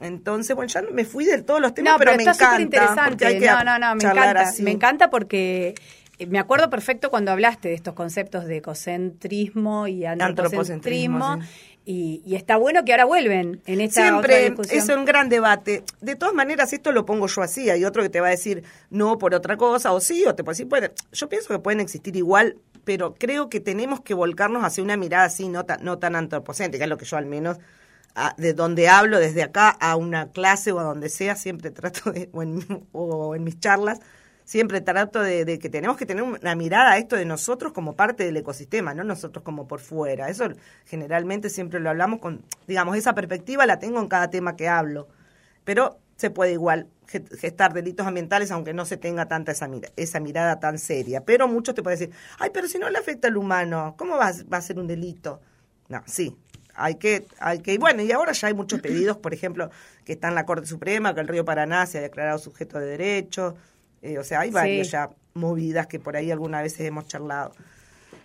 Entonces, 0.00 0.56
bueno, 0.56 0.72
ya 0.72 0.80
me 0.80 1.04
fui 1.04 1.26
de 1.26 1.42
todos 1.42 1.60
los 1.60 1.74
temas, 1.74 1.96
pero, 1.98 2.16
me 2.16 2.22
encanta. 2.22 2.58
Interesante. 2.58 3.38
no, 3.38 3.64
no, 3.64 3.78
no, 3.78 3.96
me 3.96 4.04
encanta. 4.04 4.50
Me 4.60 4.70
encanta 4.70 5.10
porque 5.10 5.74
me 6.28 6.38
acuerdo 6.38 6.70
perfecto 6.70 7.10
cuando 7.10 7.32
hablaste 7.32 7.68
de 7.68 7.74
estos 7.74 7.94
conceptos 7.94 8.46
de 8.46 8.58
ecocentrismo 8.58 9.86
y 9.88 10.04
antropocentrismo. 10.04 11.38
Y, 11.86 12.34
está 12.34 12.56
bueno 12.56 12.84
que 12.84 12.92
ahora 12.92 13.04
vuelven 13.04 13.60
en 13.66 13.80
esta 13.82 14.08
Siempre 14.08 14.50
discusión. 14.50 14.78
es 14.78 14.88
un 14.88 15.04
gran 15.04 15.28
debate. 15.28 15.84
De 16.00 16.16
todas 16.16 16.34
maneras, 16.34 16.72
esto 16.72 16.92
lo 16.92 17.04
pongo 17.04 17.26
yo 17.26 17.42
así. 17.42 17.68
Hay 17.68 17.84
otro 17.84 18.02
que 18.02 18.08
te 18.08 18.20
va 18.20 18.28
a 18.28 18.30
decir 18.30 18.64
no 18.88 19.18
por 19.18 19.34
otra 19.34 19.56
cosa, 19.58 19.92
o 19.92 20.00
sí, 20.00 20.24
o 20.24 20.34
te 20.34 20.44
puede 20.44 20.54
decir, 20.54 20.68
puede. 20.68 20.92
Yo 21.12 21.28
pienso 21.28 21.48
que 21.48 21.58
pueden 21.58 21.80
existir 21.80 22.16
igual, 22.16 22.56
pero 22.84 23.14
creo 23.14 23.50
que 23.50 23.60
tenemos 23.60 24.00
que 24.00 24.14
volcarnos 24.14 24.64
hacia 24.64 24.82
una 24.82 24.96
mirada 24.96 25.24
así, 25.24 25.48
no 25.48 25.66
tan, 25.66 25.84
no 25.84 25.98
tan 25.98 26.16
antropocéntrica, 26.16 26.84
es 26.84 26.88
lo 26.90 26.96
que 26.96 27.04
yo 27.04 27.18
al 27.18 27.26
menos 27.26 27.58
de 28.36 28.54
donde 28.54 28.88
hablo, 28.88 29.18
desde 29.18 29.42
acá 29.42 29.68
a 29.68 29.96
una 29.96 30.30
clase 30.30 30.72
o 30.72 30.78
a 30.78 30.84
donde 30.84 31.08
sea, 31.08 31.34
siempre 31.36 31.70
trato 31.70 32.12
de, 32.12 32.30
o 32.92 33.34
en 33.34 33.44
mis 33.44 33.58
charlas, 33.58 34.00
siempre 34.44 34.80
trato 34.80 35.20
de, 35.20 35.58
que 35.58 35.68
tenemos 35.68 35.96
que 35.96 36.06
tener 36.06 36.22
una 36.22 36.54
mirada 36.54 36.92
a 36.92 36.98
esto 36.98 37.16
de 37.16 37.24
nosotros 37.24 37.72
como 37.72 37.96
parte 37.96 38.24
del 38.24 38.36
ecosistema, 38.36 38.94
no 38.94 39.04
nosotros 39.04 39.42
como 39.44 39.66
por 39.66 39.80
fuera. 39.80 40.28
Eso 40.28 40.48
generalmente 40.84 41.50
siempre 41.50 41.80
lo 41.80 41.90
hablamos 41.90 42.20
con, 42.20 42.42
digamos, 42.66 42.96
esa 42.96 43.14
perspectiva 43.14 43.66
la 43.66 43.78
tengo 43.78 44.00
en 44.00 44.08
cada 44.08 44.30
tema 44.30 44.56
que 44.56 44.68
hablo. 44.68 45.08
Pero 45.64 45.98
se 46.16 46.30
puede 46.30 46.52
igual 46.52 46.88
gestar 47.06 47.74
delitos 47.74 48.06
ambientales 48.06 48.50
aunque 48.50 48.72
no 48.72 48.86
se 48.86 48.96
tenga 48.96 49.26
tanta 49.26 49.52
esa, 49.52 49.68
esa 49.96 50.20
mirada 50.20 50.60
tan 50.60 50.78
seria. 50.78 51.24
Pero 51.24 51.48
muchos 51.48 51.74
te 51.74 51.82
pueden 51.82 51.98
decir, 51.98 52.14
ay, 52.38 52.50
pero 52.52 52.68
si 52.68 52.78
no 52.78 52.90
le 52.90 52.98
afecta 52.98 53.28
al 53.28 53.36
humano, 53.36 53.94
¿cómo 53.98 54.16
va, 54.16 54.32
va 54.52 54.58
a 54.58 54.62
ser 54.62 54.78
un 54.78 54.86
delito? 54.86 55.40
No, 55.88 56.02
sí, 56.06 56.36
hay 56.74 56.96
que, 56.96 57.26
hay 57.38 57.60
que, 57.60 57.74
y 57.74 57.78
bueno, 57.78 58.02
y 58.02 58.12
ahora 58.12 58.32
ya 58.32 58.48
hay 58.48 58.54
muchos 58.54 58.80
pedidos, 58.80 59.16
por 59.18 59.34
ejemplo, 59.34 59.70
que 60.04 60.14
está 60.14 60.28
en 60.28 60.34
la 60.34 60.46
Corte 60.46 60.66
Suprema, 60.66 61.14
que 61.14 61.20
el 61.20 61.28
río 61.28 61.44
Paraná 61.44 61.86
se 61.86 61.98
ha 61.98 62.00
declarado 62.00 62.38
sujeto 62.38 62.78
de 62.78 62.86
derecho, 62.86 63.56
eh, 64.04 64.18
o 64.18 64.24
sea, 64.24 64.40
hay 64.40 64.50
varias 64.50 64.90
ya 64.90 65.08
movidas 65.34 65.86
que 65.86 65.98
por 65.98 66.16
ahí 66.16 66.30
algunas 66.30 66.62
veces 66.62 66.82
hemos 66.82 67.08
charlado. 67.08 67.52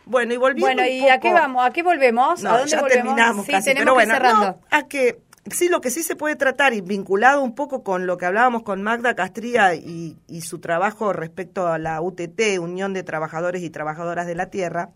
Bueno, 0.06 0.34
y 0.34 0.38
volviendo 0.38 0.82
Bueno, 0.82 0.86
¿y 0.86 1.08
a 1.08 1.20
qué 1.20 1.32
vamos? 1.32 1.66
¿A 1.66 1.72
qué 1.72 1.84
volvemos? 1.84 2.44
¿A 2.44 2.58
dónde 2.58 2.72
ya 2.72 2.82
volvemos? 2.82 3.16
terminamos 3.16 3.46
sí, 3.46 3.52
casi, 3.52 3.74
pero 3.74 3.94
bueno, 3.94 4.14
cerrando. 4.14 4.60
a 4.70 4.88
que 4.88 5.22
sí, 5.52 5.70
lo 5.70 5.82
que 5.82 5.92
sí 5.92 6.04
se 6.04 6.16
puede 6.16 6.36
tratar 6.36 6.74
y 6.74 6.82
vinculado 6.82 7.42
un 7.42 7.56
poco 7.56 7.84
con 7.84 8.08
lo 8.08 8.18
que 8.18 8.26
hablábamos 8.26 8.64
con 8.64 8.82
Magda 8.84 9.16
Castría 9.16 9.76
y, 9.76 10.18
y 10.28 10.42
su 10.42 10.60
trabajo 10.60 11.14
respecto 11.14 11.68
a 11.68 11.78
la 11.78 12.02
UTT, 12.02 12.60
Unión 12.60 12.94
de 12.94 13.04
Trabajadores 13.04 13.62
y 13.64 13.70
Trabajadoras 13.70 14.28
de 14.28 14.36
la 14.36 14.50
Tierra, 14.50 14.90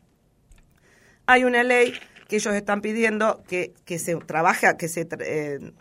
hay 1.25 1.43
una 1.43 1.63
ley 1.63 1.93
que 2.27 2.37
ellos 2.37 2.53
están 2.55 2.81
pidiendo 2.81 3.43
que, 3.47 3.73
que 3.85 3.99
se 3.99 4.15
trabaje, 4.15 4.75
que 4.77 4.87
se, 4.87 5.07
eh, 5.19 5.73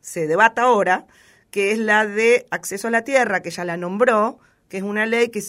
se 0.00 0.26
debata 0.26 0.62
ahora, 0.62 1.06
que 1.50 1.72
es 1.72 1.78
la 1.78 2.06
de 2.06 2.46
acceso 2.50 2.88
a 2.88 2.90
la 2.90 3.02
tierra, 3.02 3.40
que 3.40 3.50
ya 3.50 3.64
la 3.64 3.76
nombró, 3.76 4.38
que 4.68 4.78
es 4.78 4.82
una 4.82 5.06
ley 5.06 5.28
que 5.28 5.40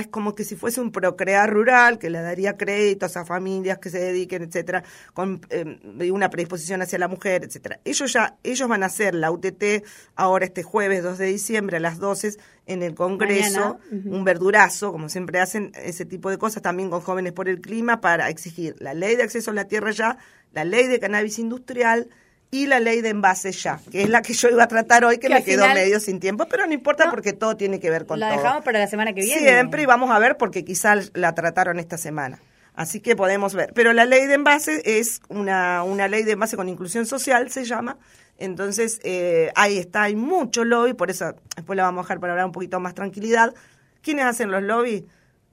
es 0.00 0.08
como 0.08 0.34
que 0.34 0.44
si 0.44 0.56
fuese 0.56 0.80
un 0.80 0.90
procrear 0.90 1.50
rural, 1.50 1.98
que 1.98 2.10
le 2.10 2.20
daría 2.20 2.56
créditos 2.56 3.16
a 3.16 3.24
familias 3.24 3.78
que 3.78 3.90
se 3.90 3.98
dediquen, 3.98 4.42
etcétera, 4.42 4.82
con 5.12 5.40
eh, 5.50 6.10
una 6.10 6.30
predisposición 6.30 6.82
hacia 6.82 6.98
la 6.98 7.08
mujer, 7.08 7.44
etcétera. 7.44 7.80
Ellos 7.84 8.12
ya, 8.12 8.36
ellos 8.42 8.68
van 8.68 8.82
a 8.82 8.86
hacer 8.86 9.14
la 9.14 9.30
UTT 9.30 9.84
ahora 10.16 10.46
este 10.46 10.62
jueves 10.62 11.02
2 11.02 11.18
de 11.18 11.26
diciembre 11.26 11.76
a 11.76 11.80
las 11.80 11.98
12 11.98 12.36
en 12.66 12.82
el 12.82 12.94
Congreso, 12.94 13.78
un 13.90 14.24
verdurazo, 14.24 14.90
como 14.90 15.08
siempre 15.08 15.40
hacen 15.40 15.72
ese 15.74 16.06
tipo 16.06 16.30
de 16.30 16.38
cosas, 16.38 16.62
también 16.62 16.90
con 16.90 17.00
jóvenes 17.00 17.32
por 17.32 17.48
el 17.48 17.60
clima, 17.60 18.00
para 18.00 18.30
exigir 18.30 18.74
la 18.80 18.94
ley 18.94 19.16
de 19.16 19.22
acceso 19.22 19.50
a 19.50 19.54
la 19.54 19.66
tierra 19.66 19.90
ya, 19.90 20.18
la 20.52 20.64
ley 20.64 20.86
de 20.86 20.98
cannabis 20.98 21.38
industrial, 21.38 22.08
y 22.54 22.66
la 22.68 22.78
ley 22.78 23.00
de 23.00 23.08
envase 23.08 23.50
ya, 23.50 23.80
que 23.90 24.02
es 24.02 24.08
la 24.08 24.22
que 24.22 24.32
yo 24.32 24.48
iba 24.48 24.62
a 24.62 24.68
tratar 24.68 25.04
hoy, 25.04 25.18
que, 25.18 25.28
me 25.28 25.42
quedó 25.42 25.66
medio 25.74 25.98
sin 25.98 26.20
tiempo, 26.20 26.46
pero 26.46 26.64
no 26.66 26.72
importa 26.72 27.10
porque 27.10 27.32
todo 27.32 27.56
tiene 27.56 27.80
que 27.80 27.90
ver 27.90 28.06
con 28.06 28.20
la 28.20 28.28
todo. 28.28 28.36
La 28.36 28.42
dejamos 28.42 28.64
para 28.64 28.78
la 28.78 28.86
semana 28.86 29.12
que 29.12 29.22
viene. 29.22 29.40
Siempre 29.40 29.82
y 29.82 29.86
vamos 29.86 30.12
a 30.12 30.20
ver 30.20 30.36
porque 30.36 30.64
quizás 30.64 31.10
la 31.14 31.34
trataron 31.34 31.80
esta 31.80 31.98
semana. 31.98 32.38
Así 32.76 33.00
que 33.00 33.16
podemos 33.16 33.54
ver. 33.54 33.72
Pero 33.74 33.92
la 33.92 34.04
ley 34.04 34.26
de 34.26 34.34
envase 34.34 34.82
es 34.84 35.20
una, 35.28 35.82
una 35.82 36.06
ley 36.06 36.22
de 36.22 36.32
envase 36.32 36.54
con 36.54 36.68
inclusión 36.68 37.06
social, 37.06 37.50
se 37.50 37.64
llama. 37.64 37.98
Entonces, 38.38 39.00
eh, 39.02 39.50
ahí 39.56 39.76
está, 39.76 40.04
hay 40.04 40.14
mucho 40.14 40.62
lobby, 40.64 40.94
por 40.94 41.10
eso 41.10 41.34
después 41.56 41.76
la 41.76 41.82
vamos 41.82 42.02
a 42.02 42.04
dejar 42.04 42.20
para 42.20 42.34
hablar 42.34 42.46
un 42.46 42.52
poquito 42.52 42.78
más 42.78 42.94
tranquilidad. 42.94 43.52
¿Quiénes 44.00 44.26
hacen 44.26 44.52
los 44.52 44.62
lobbies? 44.62 45.02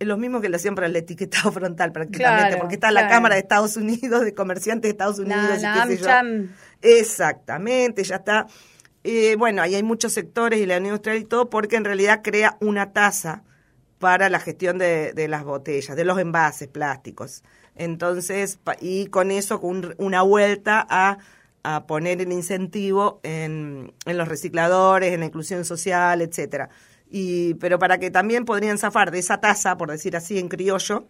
Es 0.02 0.08
lo 0.08 0.18
mismo 0.18 0.42
que 0.42 0.50
le 0.50 0.56
hacían 0.56 0.74
para 0.74 0.88
el 0.88 0.96
etiquetado 0.96 1.52
frontal 1.52 1.92
prácticamente, 1.92 2.58
porque 2.58 2.74
está 2.74 2.90
la 2.90 3.08
Cámara 3.08 3.36
de 3.36 3.42
Estados 3.42 3.78
Unidos, 3.78 4.26
de 4.26 4.34
comerciantes 4.34 4.90
de 4.90 4.90
Estados 4.90 5.20
Unidos 5.20 5.60
y 5.60 5.90
qué 5.90 5.96
sé 5.96 6.04
yo. 6.04 6.10
Exactamente, 6.82 8.04
ya 8.04 8.16
está. 8.16 8.48
Eh, 9.04 9.36
bueno, 9.38 9.62
ahí 9.62 9.76
hay 9.76 9.84
muchos 9.84 10.14
sectores 10.14 10.60
y 10.60 10.66
la 10.66 10.78
Unión 10.78 10.94
Industrial 10.94 11.18
y 11.18 11.26
todo, 11.26 11.52
porque 11.52 11.76
en 11.76 11.86
realidad 11.86 12.22
crea 12.24 12.58
una 12.62 12.94
tasa 12.94 13.44
para 14.00 14.30
la 14.30 14.40
gestión 14.40 14.80
de, 14.80 15.14
las 15.30 15.44
botellas, 15.44 15.96
de 15.96 16.04
los 16.04 16.18
envases 16.18 16.68
plásticos. 16.68 17.44
Entonces, 17.76 18.58
y 18.80 19.06
con 19.06 19.30
eso, 19.30 19.62
con 19.62 19.94
una 20.00 20.24
vuelta 20.24 20.84
a, 20.90 21.20
a 21.62 21.86
poner 21.86 22.22
el 22.22 22.32
incentivo 22.32 23.20
en, 23.22 23.94
en 24.08 24.18
los 24.18 24.28
recicladores, 24.28 25.14
en 25.14 25.20
la 25.20 25.28
inclusión 25.28 25.64
social, 25.64 26.24
etcétera 26.24 26.70
y, 27.12 27.56
pero 27.56 27.78
para 27.78 27.98
que 27.98 28.10
también 28.10 28.46
podrían 28.46 28.78
zafar 28.78 29.12
de 29.12 29.20
esa 29.20 29.40
tasa, 29.40 29.78
por 29.78 29.92
decir 29.92 30.16
así 30.16 30.40
en 30.40 30.48
criollo, 30.48 31.08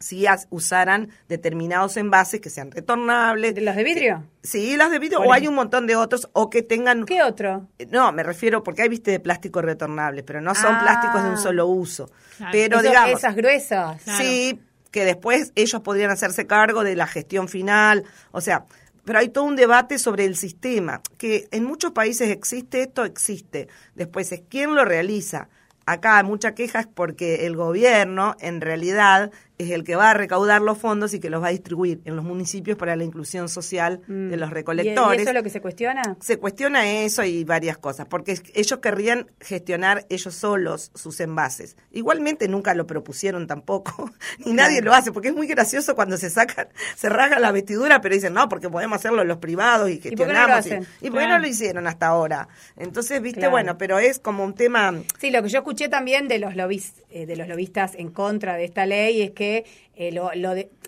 si 0.00 0.24
usaran 0.48 1.10
determinados 1.28 1.96
envases 1.96 2.40
que 2.40 2.50
sean 2.50 2.70
retornables. 2.70 3.54
¿De 3.54 3.60
los 3.60 3.76
de 3.76 3.84
vidrio? 3.84 4.24
Sí, 4.42 4.76
los 4.76 4.90
de 4.90 4.98
vidrio, 4.98 5.20
o 5.20 5.32
hay 5.32 5.46
un 5.46 5.54
montón 5.54 5.86
de 5.86 5.96
otros, 5.96 6.30
o 6.32 6.48
que 6.48 6.62
tengan... 6.62 7.04
¿Qué 7.04 7.22
otro? 7.22 7.68
No, 7.90 8.10
me 8.12 8.22
refiero, 8.22 8.62
porque 8.62 8.82
hay, 8.82 8.88
viste, 8.88 9.10
de 9.10 9.20
plástico 9.20 9.60
retornable, 9.60 10.22
pero 10.22 10.40
no 10.40 10.54
son 10.54 10.78
plásticos 10.78 11.22
de 11.22 11.28
un 11.28 11.34
ah. 11.34 11.38
solo 11.38 11.66
uso. 11.66 12.10
Pero, 12.50 12.80
digamos... 12.80 13.18
Esas 13.18 13.34
gruesas. 13.34 14.00
Sí, 14.02 14.60
que 14.90 15.04
después 15.04 15.52
ellos 15.56 15.82
podrían 15.82 16.10
hacerse 16.10 16.46
cargo 16.46 16.84
de 16.84 16.96
la 16.96 17.06
gestión 17.06 17.48
final, 17.48 18.04
o 18.30 18.40
sea, 18.40 18.64
pero 19.08 19.20
hay 19.20 19.30
todo 19.30 19.44
un 19.44 19.56
debate 19.56 19.98
sobre 19.98 20.26
el 20.26 20.36
sistema, 20.36 21.00
que 21.16 21.48
en 21.50 21.64
muchos 21.64 21.92
países 21.92 22.28
existe 22.28 22.82
esto, 22.82 23.06
existe. 23.06 23.68
Después 23.94 24.30
es 24.32 24.42
quién 24.50 24.74
lo 24.74 24.84
realiza. 24.84 25.48
Acá 25.86 26.22
mucha 26.24 26.54
queja 26.54 26.80
es 26.80 26.86
porque 26.86 27.46
el 27.46 27.56
gobierno 27.56 28.36
en 28.38 28.60
realidad 28.60 29.30
es 29.58 29.70
el 29.70 29.82
que 29.82 29.96
va 29.96 30.10
a 30.10 30.14
recaudar 30.14 30.62
los 30.62 30.78
fondos 30.78 31.12
y 31.14 31.20
que 31.20 31.30
los 31.30 31.42
va 31.42 31.48
a 31.48 31.50
distribuir 31.50 32.00
en 32.04 32.14
los 32.14 32.24
municipios 32.24 32.78
para 32.78 32.94
la 32.94 33.02
inclusión 33.02 33.48
social 33.48 34.00
de 34.06 34.36
los 34.36 34.50
recolectores. 34.50 35.18
¿Y 35.18 35.22
eso 35.22 35.30
es 35.30 35.34
lo 35.34 35.42
que 35.42 35.50
se 35.50 35.60
cuestiona? 35.60 36.16
Se 36.20 36.38
cuestiona 36.38 37.02
eso 37.02 37.24
y 37.24 37.42
varias 37.42 37.76
cosas, 37.76 38.06
porque 38.06 38.38
ellos 38.54 38.78
querrían 38.78 39.26
gestionar 39.40 40.06
ellos 40.10 40.34
solos 40.34 40.92
sus 40.94 41.18
envases. 41.20 41.76
Igualmente 41.90 42.46
nunca 42.48 42.72
lo 42.74 42.86
propusieron 42.86 43.48
tampoco, 43.48 44.12
ni 44.46 44.52
nadie 44.52 44.80
lo 44.80 44.94
hace, 44.94 45.10
porque 45.10 45.28
es 45.28 45.34
muy 45.34 45.48
gracioso 45.48 45.96
cuando 45.96 46.16
se 46.16 46.30
sacan, 46.30 46.68
se 46.96 47.08
rasga 47.08 47.40
la 47.40 47.50
vestidura, 47.50 48.00
pero 48.00 48.14
dicen, 48.14 48.34
no, 48.34 48.48
porque 48.48 48.70
podemos 48.70 48.98
hacerlo 48.98 49.24
los 49.24 49.38
privados 49.38 49.90
y 49.90 49.98
gestionamos. 49.98 50.66
¿Y 51.00 51.10
por 51.10 51.20
qué 51.20 51.26
no 51.26 51.38
lo, 51.38 51.48
hicieron 51.48 51.88
hasta 51.88 52.06
ahora? 52.06 52.48
Entonces, 52.76 53.20
viste, 53.20 53.48
bueno, 53.48 53.76
pero 53.76 53.98
es 53.98 54.20
como 54.20 54.44
un 54.44 54.54
tema... 54.54 54.94
Sí, 55.18 55.30
lo 55.30 55.42
que 55.42 55.48
yo 55.48 55.58
escuché 55.58 55.88
también 55.88 56.28
de 56.28 56.38
los, 56.38 56.54
lobis, 56.54 56.92
eh, 57.10 57.26
de 57.26 57.34
los 57.34 57.48
lobistas 57.48 57.94
en 57.96 58.10
contra 58.10 58.54
de 58.54 58.64
esta 58.64 58.86
ley 58.86 59.22
es 59.22 59.32
que 59.32 59.47
eh, 59.94 60.12
lo, 60.12 60.30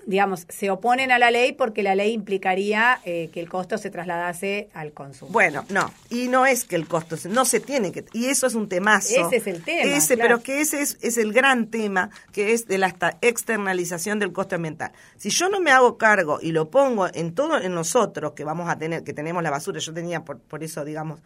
digamos, 0.07 0.46
se 0.49 0.70
oponen 0.70 1.11
a 1.11 1.18
la 1.18 1.31
ley 1.31 1.53
porque 1.53 1.83
la 1.83 1.94
ley 1.94 2.12
implicaría 2.12 3.01
eh, 3.05 3.29
que 3.33 3.40
el 3.40 3.49
costo 3.49 3.77
se 3.79 3.90
trasladase 3.90 4.68
al 4.73 4.92
consumo. 4.92 5.33
Bueno, 5.33 5.64
no, 5.68 5.92
y 6.11 6.29
no 6.29 6.46
es 6.46 6.64
que 6.64 6.77
el 6.77 6.87
costo, 6.87 7.16
no 7.29 7.44
se 7.44 7.61
tiene 7.61 7.92
que, 7.92 8.05
y 8.12 8.27
eso 8.27 8.46
es 8.46 8.55
un 8.55 8.68
temazo. 8.68 9.27
Ese 9.27 9.37
es 9.37 9.46
el 9.46 9.62
tema. 9.62 9.83
Ese, 9.83 10.16
pero 10.16 10.42
que 10.42 10.61
ese 10.61 10.81
es, 10.81 10.99
es 11.03 11.18
el 11.18 11.33
gran 11.33 11.66
tema, 11.66 12.11
que 12.33 12.53
es 12.53 12.66
de 12.66 12.79
la 12.79 12.94
externalización 13.20 14.18
del 14.18 14.33
costo 14.33 14.57
ambiental. 14.57 14.92
Si 15.16 15.31
yo 15.31 15.49
no 15.49 15.61
me 15.61 15.70
hago 15.70 15.99
cargo 15.99 16.38
y 16.40 16.53
lo 16.53 16.70
pongo 16.70 17.09
en 17.12 17.35
todo, 17.35 17.61
en 17.61 17.75
nosotros, 17.75 18.33
que 18.33 18.44
vamos 18.44 18.68
a 18.68 18.79
tener, 18.79 19.03
que 19.03 19.12
tenemos 19.12 19.42
la 19.42 19.51
basura, 19.51 19.81
yo 19.81 19.92
tenía 19.92 20.25
por, 20.25 20.38
por 20.38 20.62
eso, 20.62 20.85
digamos, 20.85 21.20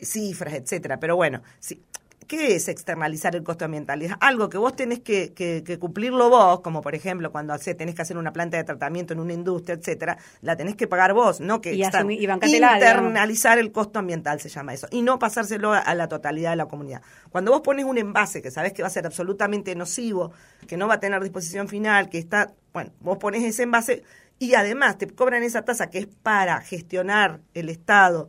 cifras, 0.00 0.54
etcétera, 0.54 0.98
pero 0.98 1.16
bueno, 1.16 1.42
si, 1.60 1.80
¿Qué 2.26 2.54
es 2.54 2.68
externalizar 2.68 3.34
el 3.34 3.42
costo 3.42 3.64
ambiental? 3.64 4.02
Es 4.02 4.12
algo 4.20 4.48
que 4.48 4.58
vos 4.58 4.74
tenés 4.76 5.00
que, 5.00 5.32
que, 5.32 5.78
cumplirlo 5.78 6.30
vos, 6.30 6.60
como 6.60 6.80
por 6.82 6.94
ejemplo 6.94 7.32
cuando 7.32 7.56
tenés 7.58 7.94
que 7.94 8.02
hacer 8.02 8.16
una 8.16 8.32
planta 8.32 8.56
de 8.56 8.64
tratamiento 8.64 9.12
en 9.12 9.20
una 9.20 9.32
industria, 9.32 9.74
etcétera, 9.74 10.18
la 10.40 10.56
tenés 10.56 10.76
que 10.76 10.86
pagar 10.86 11.14
vos, 11.14 11.40
no 11.40 11.60
que 11.60 11.74
y 11.74 11.82
internalizar 11.82 13.58
el 13.58 13.72
costo 13.72 13.98
ambiental 13.98 14.40
se 14.40 14.48
llama 14.48 14.74
eso, 14.74 14.86
y 14.90 15.02
no 15.02 15.18
pasárselo 15.18 15.72
a, 15.72 15.94
la 15.94 16.08
totalidad 16.08 16.50
de 16.50 16.56
la 16.56 16.66
comunidad. 16.66 17.02
Cuando 17.30 17.50
vos 17.50 17.60
pones 17.60 17.84
un 17.84 17.98
envase 17.98 18.42
que 18.42 18.50
sabés 18.50 18.72
que 18.72 18.82
va 18.82 18.88
a 18.88 18.92
ser 18.92 19.06
absolutamente 19.06 19.74
nocivo, 19.74 20.32
que 20.66 20.76
no 20.76 20.88
va 20.88 20.94
a 20.94 21.00
tener 21.00 21.22
disposición 21.22 21.68
final, 21.68 22.08
que 22.08 22.18
está, 22.18 22.52
bueno, 22.72 22.92
vos 23.00 23.18
pones 23.18 23.42
ese 23.42 23.64
envase 23.64 24.02
y 24.38 24.54
además 24.54 24.98
te 24.98 25.06
cobran 25.08 25.42
esa 25.42 25.62
tasa 25.62 25.90
que 25.90 25.98
es 25.98 26.06
para 26.06 26.60
gestionar 26.60 27.40
el 27.54 27.68
Estado 27.68 28.28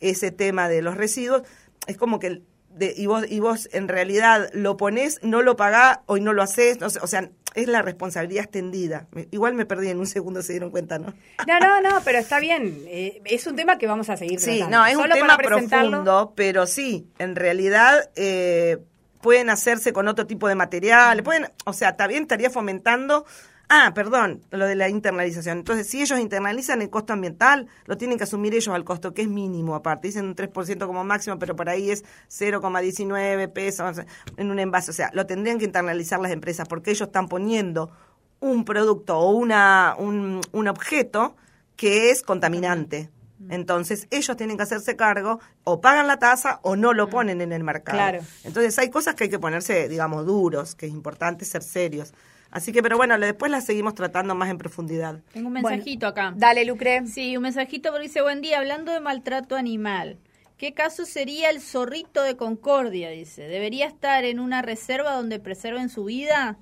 ese 0.00 0.30
tema 0.30 0.68
de 0.68 0.82
los 0.82 0.96
residuos, 0.96 1.42
es 1.86 1.96
como 1.96 2.18
que 2.18 2.42
y 2.80 3.06
vos 3.06 3.24
y 3.28 3.40
vos 3.40 3.68
en 3.72 3.88
realidad 3.88 4.50
lo 4.52 4.76
ponés, 4.76 5.20
no 5.22 5.42
lo 5.42 5.56
pagás 5.56 6.00
o 6.06 6.18
no 6.18 6.32
lo 6.32 6.42
haces, 6.42 6.78
o 6.82 7.06
sea, 7.06 7.30
es 7.54 7.68
la 7.68 7.82
responsabilidad 7.82 8.44
extendida. 8.44 9.06
igual 9.30 9.54
me 9.54 9.64
perdí 9.66 9.88
en 9.88 9.98
un 9.98 10.06
segundo, 10.08 10.42
se 10.42 10.52
dieron 10.52 10.70
cuenta, 10.70 10.98
¿no? 10.98 11.14
No, 11.46 11.60
no, 11.60 11.80
no, 11.80 12.00
pero 12.04 12.18
está 12.18 12.40
bien. 12.40 12.84
Eh, 12.86 13.22
es 13.24 13.46
un 13.46 13.56
tema 13.56 13.78
que 13.78 13.86
vamos 13.86 14.10
a 14.10 14.16
seguir 14.16 14.38
tratando. 14.38 14.64
Sí, 14.66 14.70
no, 14.70 14.86
es 14.86 14.96
un 14.96 15.10
tema 15.10 15.36
profundo, 15.38 16.32
pero 16.36 16.66
sí, 16.66 17.08
en 17.18 17.36
realidad 17.36 18.10
eh, 18.16 18.78
pueden 19.20 19.50
hacerse 19.50 19.92
con 19.92 20.08
otro 20.08 20.26
tipo 20.26 20.48
de 20.48 20.54
material, 20.54 21.22
pueden, 21.22 21.46
o 21.64 21.72
sea, 21.72 21.96
también 21.96 22.22
estaría 22.22 22.50
fomentando 22.50 23.24
Ah, 23.68 23.92
perdón, 23.94 24.42
lo 24.50 24.66
de 24.66 24.74
la 24.74 24.88
internalización. 24.88 25.58
Entonces, 25.58 25.88
si 25.88 26.02
ellos 26.02 26.18
internalizan 26.18 26.82
el 26.82 26.90
costo 26.90 27.12
ambiental, 27.12 27.66
lo 27.86 27.96
tienen 27.96 28.18
que 28.18 28.24
asumir 28.24 28.54
ellos 28.54 28.74
al 28.74 28.84
costo, 28.84 29.14
que 29.14 29.22
es 29.22 29.28
mínimo 29.28 29.74
aparte. 29.74 30.08
Dicen 30.08 30.26
un 30.26 30.36
3% 30.36 30.86
como 30.86 31.02
máximo, 31.04 31.38
pero 31.38 31.56
por 31.56 31.68
ahí 31.68 31.90
es 31.90 32.04
0,19 32.28 33.52
pesos 33.52 34.00
en 34.36 34.50
un 34.50 34.58
envase. 34.58 34.90
O 34.90 34.94
sea, 34.94 35.10
lo 35.14 35.26
tendrían 35.26 35.58
que 35.58 35.64
internalizar 35.64 36.20
las 36.20 36.32
empresas 36.32 36.68
porque 36.68 36.90
ellos 36.90 37.08
están 37.08 37.28
poniendo 37.28 37.90
un 38.40 38.64
producto 38.64 39.18
o 39.18 39.30
una, 39.30 39.94
un, 39.98 40.40
un 40.52 40.68
objeto 40.68 41.34
que 41.76 42.10
es 42.10 42.22
contaminante. 42.22 43.10
Entonces, 43.50 44.06
ellos 44.10 44.36
tienen 44.36 44.56
que 44.56 44.62
hacerse 44.62 44.96
cargo, 44.96 45.40
o 45.64 45.80
pagan 45.80 46.06
la 46.06 46.18
tasa 46.18 46.60
o 46.62 46.76
no 46.76 46.92
lo 46.92 47.08
ponen 47.10 47.40
en 47.40 47.52
el 47.52 47.62
mercado. 47.62 47.98
Claro. 47.98 48.20
Entonces, 48.44 48.78
hay 48.78 48.90
cosas 48.90 49.14
que 49.14 49.24
hay 49.24 49.30
que 49.30 49.38
ponerse, 49.38 49.88
digamos, 49.88 50.24
duros, 50.24 50.74
que 50.74 50.86
es 50.86 50.92
importante 50.92 51.44
ser 51.44 51.62
serios. 51.62 52.14
Así 52.54 52.70
que, 52.70 52.84
pero 52.84 52.96
bueno, 52.96 53.18
después 53.18 53.50
la 53.50 53.60
seguimos 53.60 53.96
tratando 53.96 54.36
más 54.36 54.48
en 54.48 54.58
profundidad. 54.58 55.20
Tengo 55.32 55.48
un 55.48 55.54
mensajito 55.54 56.06
acá. 56.06 56.32
Dale, 56.36 56.64
Lucre. 56.64 57.04
Sí, 57.08 57.36
un 57.36 57.42
mensajito 57.42 57.90
porque 57.90 58.06
dice, 58.06 58.22
buen 58.22 58.40
día, 58.40 58.58
hablando 58.58 58.92
de 58.92 59.00
maltrato 59.00 59.56
animal. 59.56 60.18
¿Qué 60.56 60.72
caso 60.72 61.04
sería 61.04 61.50
el 61.50 61.60
zorrito 61.60 62.22
de 62.22 62.36
Concordia? 62.36 63.10
Dice, 63.10 63.42
¿debería 63.48 63.88
estar 63.88 64.24
en 64.24 64.38
una 64.38 64.62
reserva 64.62 65.14
donde 65.14 65.40
preserven 65.40 65.88
su 65.88 66.04
vida? 66.04 66.56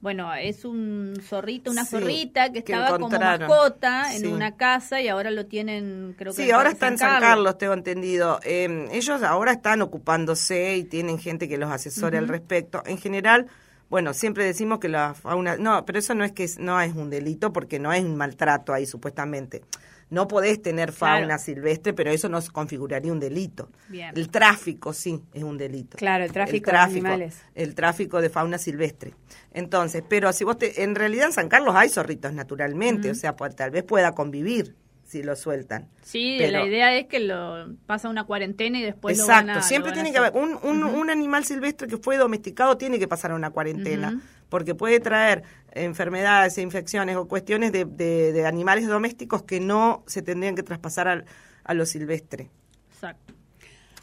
Bueno, 0.00 0.32
es 0.34 0.64
un 0.64 1.14
zorrito, 1.22 1.70
una 1.70 1.84
zorrita 1.84 2.50
que, 2.50 2.60
estaba 2.60 2.98
como 2.98 3.10
mascota 3.10 4.14
en 4.14 4.32
una 4.32 4.56
casa 4.56 5.02
y 5.02 5.08
ahora 5.08 5.30
lo 5.30 5.44
tienen, 5.44 6.14
creo 6.16 6.32
que 6.32 6.42
Sí, 6.42 6.50
ahora 6.50 6.70
está 6.70 6.88
en 6.88 6.96
San 6.96 7.20
Carlos, 7.20 7.58
tengo 7.58 7.74
entendido. 7.74 8.40
Eh, 8.44 8.88
ellos 8.92 9.22
ahora 9.22 9.52
están 9.52 9.82
ocupándose 9.82 10.78
y 10.78 10.84
tienen 10.84 11.18
gente 11.18 11.48
que 11.48 11.58
los 11.58 11.70
asesore 11.70 12.16
al 12.16 12.28
respecto. 12.28 12.82
En 12.86 12.96
general, 12.96 13.46
bueno, 13.94 14.12
siempre 14.12 14.44
decimos 14.44 14.80
que 14.80 14.88
la 14.88 15.14
fauna, 15.14 15.56
no, 15.56 15.84
pero 15.84 16.00
eso 16.00 16.16
no 16.16 16.24
es 16.24 16.32
que 16.32 16.50
no 16.58 16.80
es 16.80 16.96
un 16.96 17.10
delito 17.10 17.52
porque 17.52 17.78
no 17.78 17.92
es 17.92 18.02
un 18.02 18.16
maltrato 18.16 18.74
ahí 18.74 18.86
supuestamente. 18.86 19.62
No 20.10 20.26
podés 20.26 20.60
tener 20.60 20.90
fauna 20.90 21.38
silvestre, 21.38 21.92
pero 21.92 22.10
eso 22.10 22.28
no 22.28 22.40
configuraría 22.52 23.12
un 23.12 23.20
delito. 23.20 23.70
El 23.92 24.30
tráfico 24.30 24.92
sí 24.92 25.22
es 25.32 25.44
un 25.44 25.58
delito. 25.58 25.96
Claro, 25.96 26.24
el 26.24 26.32
tráfico, 26.32 26.72
de 26.72 26.76
animales. 26.76 27.40
El 27.54 27.76
tráfico 27.76 28.20
de 28.20 28.30
fauna 28.30 28.58
silvestre. 28.58 29.14
Entonces, 29.52 30.02
pero 30.08 30.32
si 30.32 30.42
vos 30.42 30.58
te, 30.58 30.82
en 30.82 30.96
realidad 30.96 31.26
en 31.26 31.32
San 31.32 31.48
Carlos 31.48 31.76
hay 31.76 31.88
zorritos 31.88 32.32
naturalmente, 32.32 33.12
o 33.12 33.14
sea, 33.14 33.36
pues, 33.36 33.54
tal 33.54 33.70
vez 33.70 33.84
pueda 33.84 34.10
convivir 34.10 34.74
si 35.04 35.22
lo 35.22 35.36
sueltan. 35.36 35.88
Sí, 36.02 36.38
la 36.38 36.64
idea 36.64 36.94
es 36.96 37.06
que 37.06 37.20
lo 37.20 37.74
pasa 37.86 38.08
una 38.08 38.24
cuarentena 38.24 38.78
y 38.78 38.82
después 38.82 39.18
exacto, 39.18 39.46
lo 39.46 39.48
van 39.48 39.58
a, 39.58 39.62
siempre 39.62 39.92
tiene 39.92 40.12
que 40.12 40.18
haber 40.18 40.32
un, 40.34 40.58
un, 40.62 40.82
un, 40.82 41.10
animal 41.10 41.44
silvestre 41.44 41.86
que 41.88 41.98
fue 41.98 42.16
domesticado 42.16 42.76
tiene 42.76 42.98
que 42.98 43.06
pasar 43.06 43.32
a 43.32 43.34
una 43.34 43.50
cuarentena 43.50 44.20
porque 44.48 44.74
puede 44.74 45.00
traer 45.00 45.42
enfermedades 45.72 46.56
e 46.58 46.62
infecciones 46.62 47.16
o 47.16 47.26
cuestiones 47.26 47.72
de, 47.72 47.84
de, 47.84 48.46
animales 48.46 48.86
domésticos 48.86 49.42
que 49.42 49.60
no 49.60 50.04
se 50.06 50.22
tendrían 50.22 50.54
que 50.54 50.62
traspasar 50.62 51.08
a, 51.08 51.24
a 51.64 51.74
lo 51.74 51.86
silvestre. 51.86 52.50
Exacto. 52.92 53.34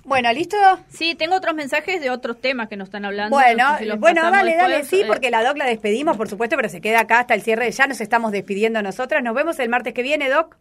Bueno, 0.04 0.34
¿listo? 0.34 0.58
Sí, 0.90 1.16
tengo 1.16 1.36
otros 1.36 1.54
mensajes 1.56 2.02
de 2.02 2.10
otros 2.10 2.42
temas 2.42 2.68
que 2.68 2.76
nos 2.76 2.88
están 2.88 3.06
hablando. 3.06 3.36
Bueno, 3.36 3.78
bueno, 3.98 4.32
dale, 4.32 4.56
dale, 4.56 4.84
sí, 4.84 5.02
eh. 5.02 5.06
porque 5.08 5.30
la 5.30 5.44
Doc 5.44 5.58
la 5.58 5.66
despedimos, 5.66 6.18
por 6.18 6.28
supuesto, 6.28 6.56
pero 6.56 6.70
se 6.70 6.82
queda 6.82 7.02
acá 7.02 7.20
hasta 7.20 7.36
el 7.36 7.44
cierre. 7.44 7.72
Ya 7.72 7.86
nos 7.88 8.02
estamos 8.02 8.32
despidiendo 8.32 8.82
nosotras. 8.82 9.24
Nos 9.24 9.36
vemos 9.36 9.60
el 9.60 9.70
martes 9.70 9.94
que 9.94 10.02
viene, 10.02 10.30
Doc. 10.30 10.58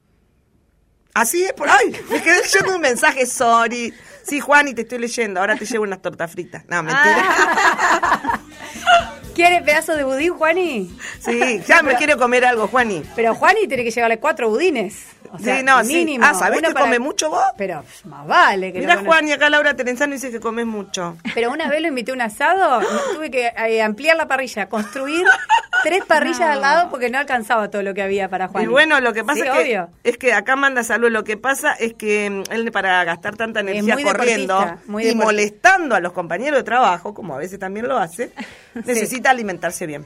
Así 1.14 1.44
es, 1.44 1.52
por 1.52 1.68
ahí. 1.68 1.92
Me 2.08 2.22
quedé 2.22 2.40
leyendo 2.42 2.74
un 2.76 2.80
mensaje, 2.80 3.26
sorry. 3.26 3.92
Sí, 4.22 4.40
Juan, 4.40 4.68
y 4.68 4.74
te 4.74 4.82
estoy 4.82 4.98
leyendo. 4.98 5.40
Ahora 5.40 5.56
te 5.56 5.64
llevo 5.64 5.84
unas 5.84 6.00
tortas 6.02 6.30
fritas. 6.30 6.64
No, 6.68 6.82
mentira. 6.82 8.39
Ah. 9.42 9.48
¿Quiere 9.48 9.64
pedazo 9.64 9.96
de 9.96 10.04
budín, 10.04 10.34
Juani? 10.34 10.90
Sí, 11.20 11.62
ya 11.66 11.82
me 11.82 11.94
quiero 11.96 12.18
comer 12.18 12.44
algo, 12.44 12.68
Juani. 12.68 13.02
Pero 13.16 13.34
Juani 13.34 13.66
tiene 13.66 13.84
que 13.84 13.90
llevarle 13.90 14.18
cuatro 14.18 14.50
budines. 14.50 15.06
O 15.32 15.38
sea, 15.38 15.58
sí, 15.58 15.62
no, 15.62 15.82
mínimo. 15.84 16.24
Ah, 16.26 16.34
¿sabés 16.34 16.60
que 16.60 16.74
come 16.74 16.98
mucho 16.98 17.30
vos? 17.30 17.44
Pero 17.56 17.84
más 18.04 18.26
vale 18.26 18.72
que 18.72 18.80
Mira, 18.80 18.98
Juan, 18.98 19.28
y 19.28 19.32
acá 19.32 19.48
Laura 19.48 19.74
Terenzano 19.74 20.12
dice 20.12 20.30
que 20.30 20.40
comes 20.40 20.66
mucho. 20.66 21.16
Pero 21.34 21.52
una 21.52 21.68
vez 21.68 21.80
lo 21.80 21.88
invité 21.88 22.10
a 22.10 22.14
un 22.14 22.20
asado, 22.20 22.80
tuve 23.14 23.30
que 23.30 23.52
eh, 23.56 23.82
ampliar 23.82 24.16
la 24.16 24.26
parrilla, 24.26 24.68
construir 24.68 25.24
tres 25.84 26.04
parrillas 26.04 26.40
al 26.40 26.60
lado 26.60 26.90
porque 26.90 27.10
no 27.10 27.18
alcanzaba 27.18 27.70
todo 27.70 27.82
lo 27.82 27.94
que 27.94 28.02
había 28.02 28.28
para 28.28 28.48
Juan. 28.48 28.64
Y 28.64 28.66
bueno, 28.66 29.00
lo 29.00 29.12
que 29.12 29.22
pasa 29.22 29.44
es, 29.44 29.64
que, 29.64 29.86
es 30.02 30.18
que 30.18 30.32
acá 30.32 30.56
manda 30.56 30.82
salud. 30.82 31.10
Lo 31.10 31.22
que 31.22 31.36
pasa 31.36 31.74
es 31.74 31.94
que 31.94 32.28
mm, 32.28 32.52
él 32.52 32.72
para 32.72 33.04
gastar 33.04 33.36
tanta 33.36 33.60
energía 33.60 33.96
corriendo 34.02 34.78
y 35.00 35.14
molestando 35.14 35.94
a 35.94 36.00
los 36.00 36.12
compañeros 36.12 36.58
de 36.58 36.64
trabajo, 36.64 37.14
como 37.14 37.34
a 37.34 37.38
veces 37.38 37.58
también 37.60 37.86
lo 37.86 37.98
hace, 37.98 38.32
necesita 38.74 39.29
alimentarse 39.30 39.86
bien. 39.86 40.04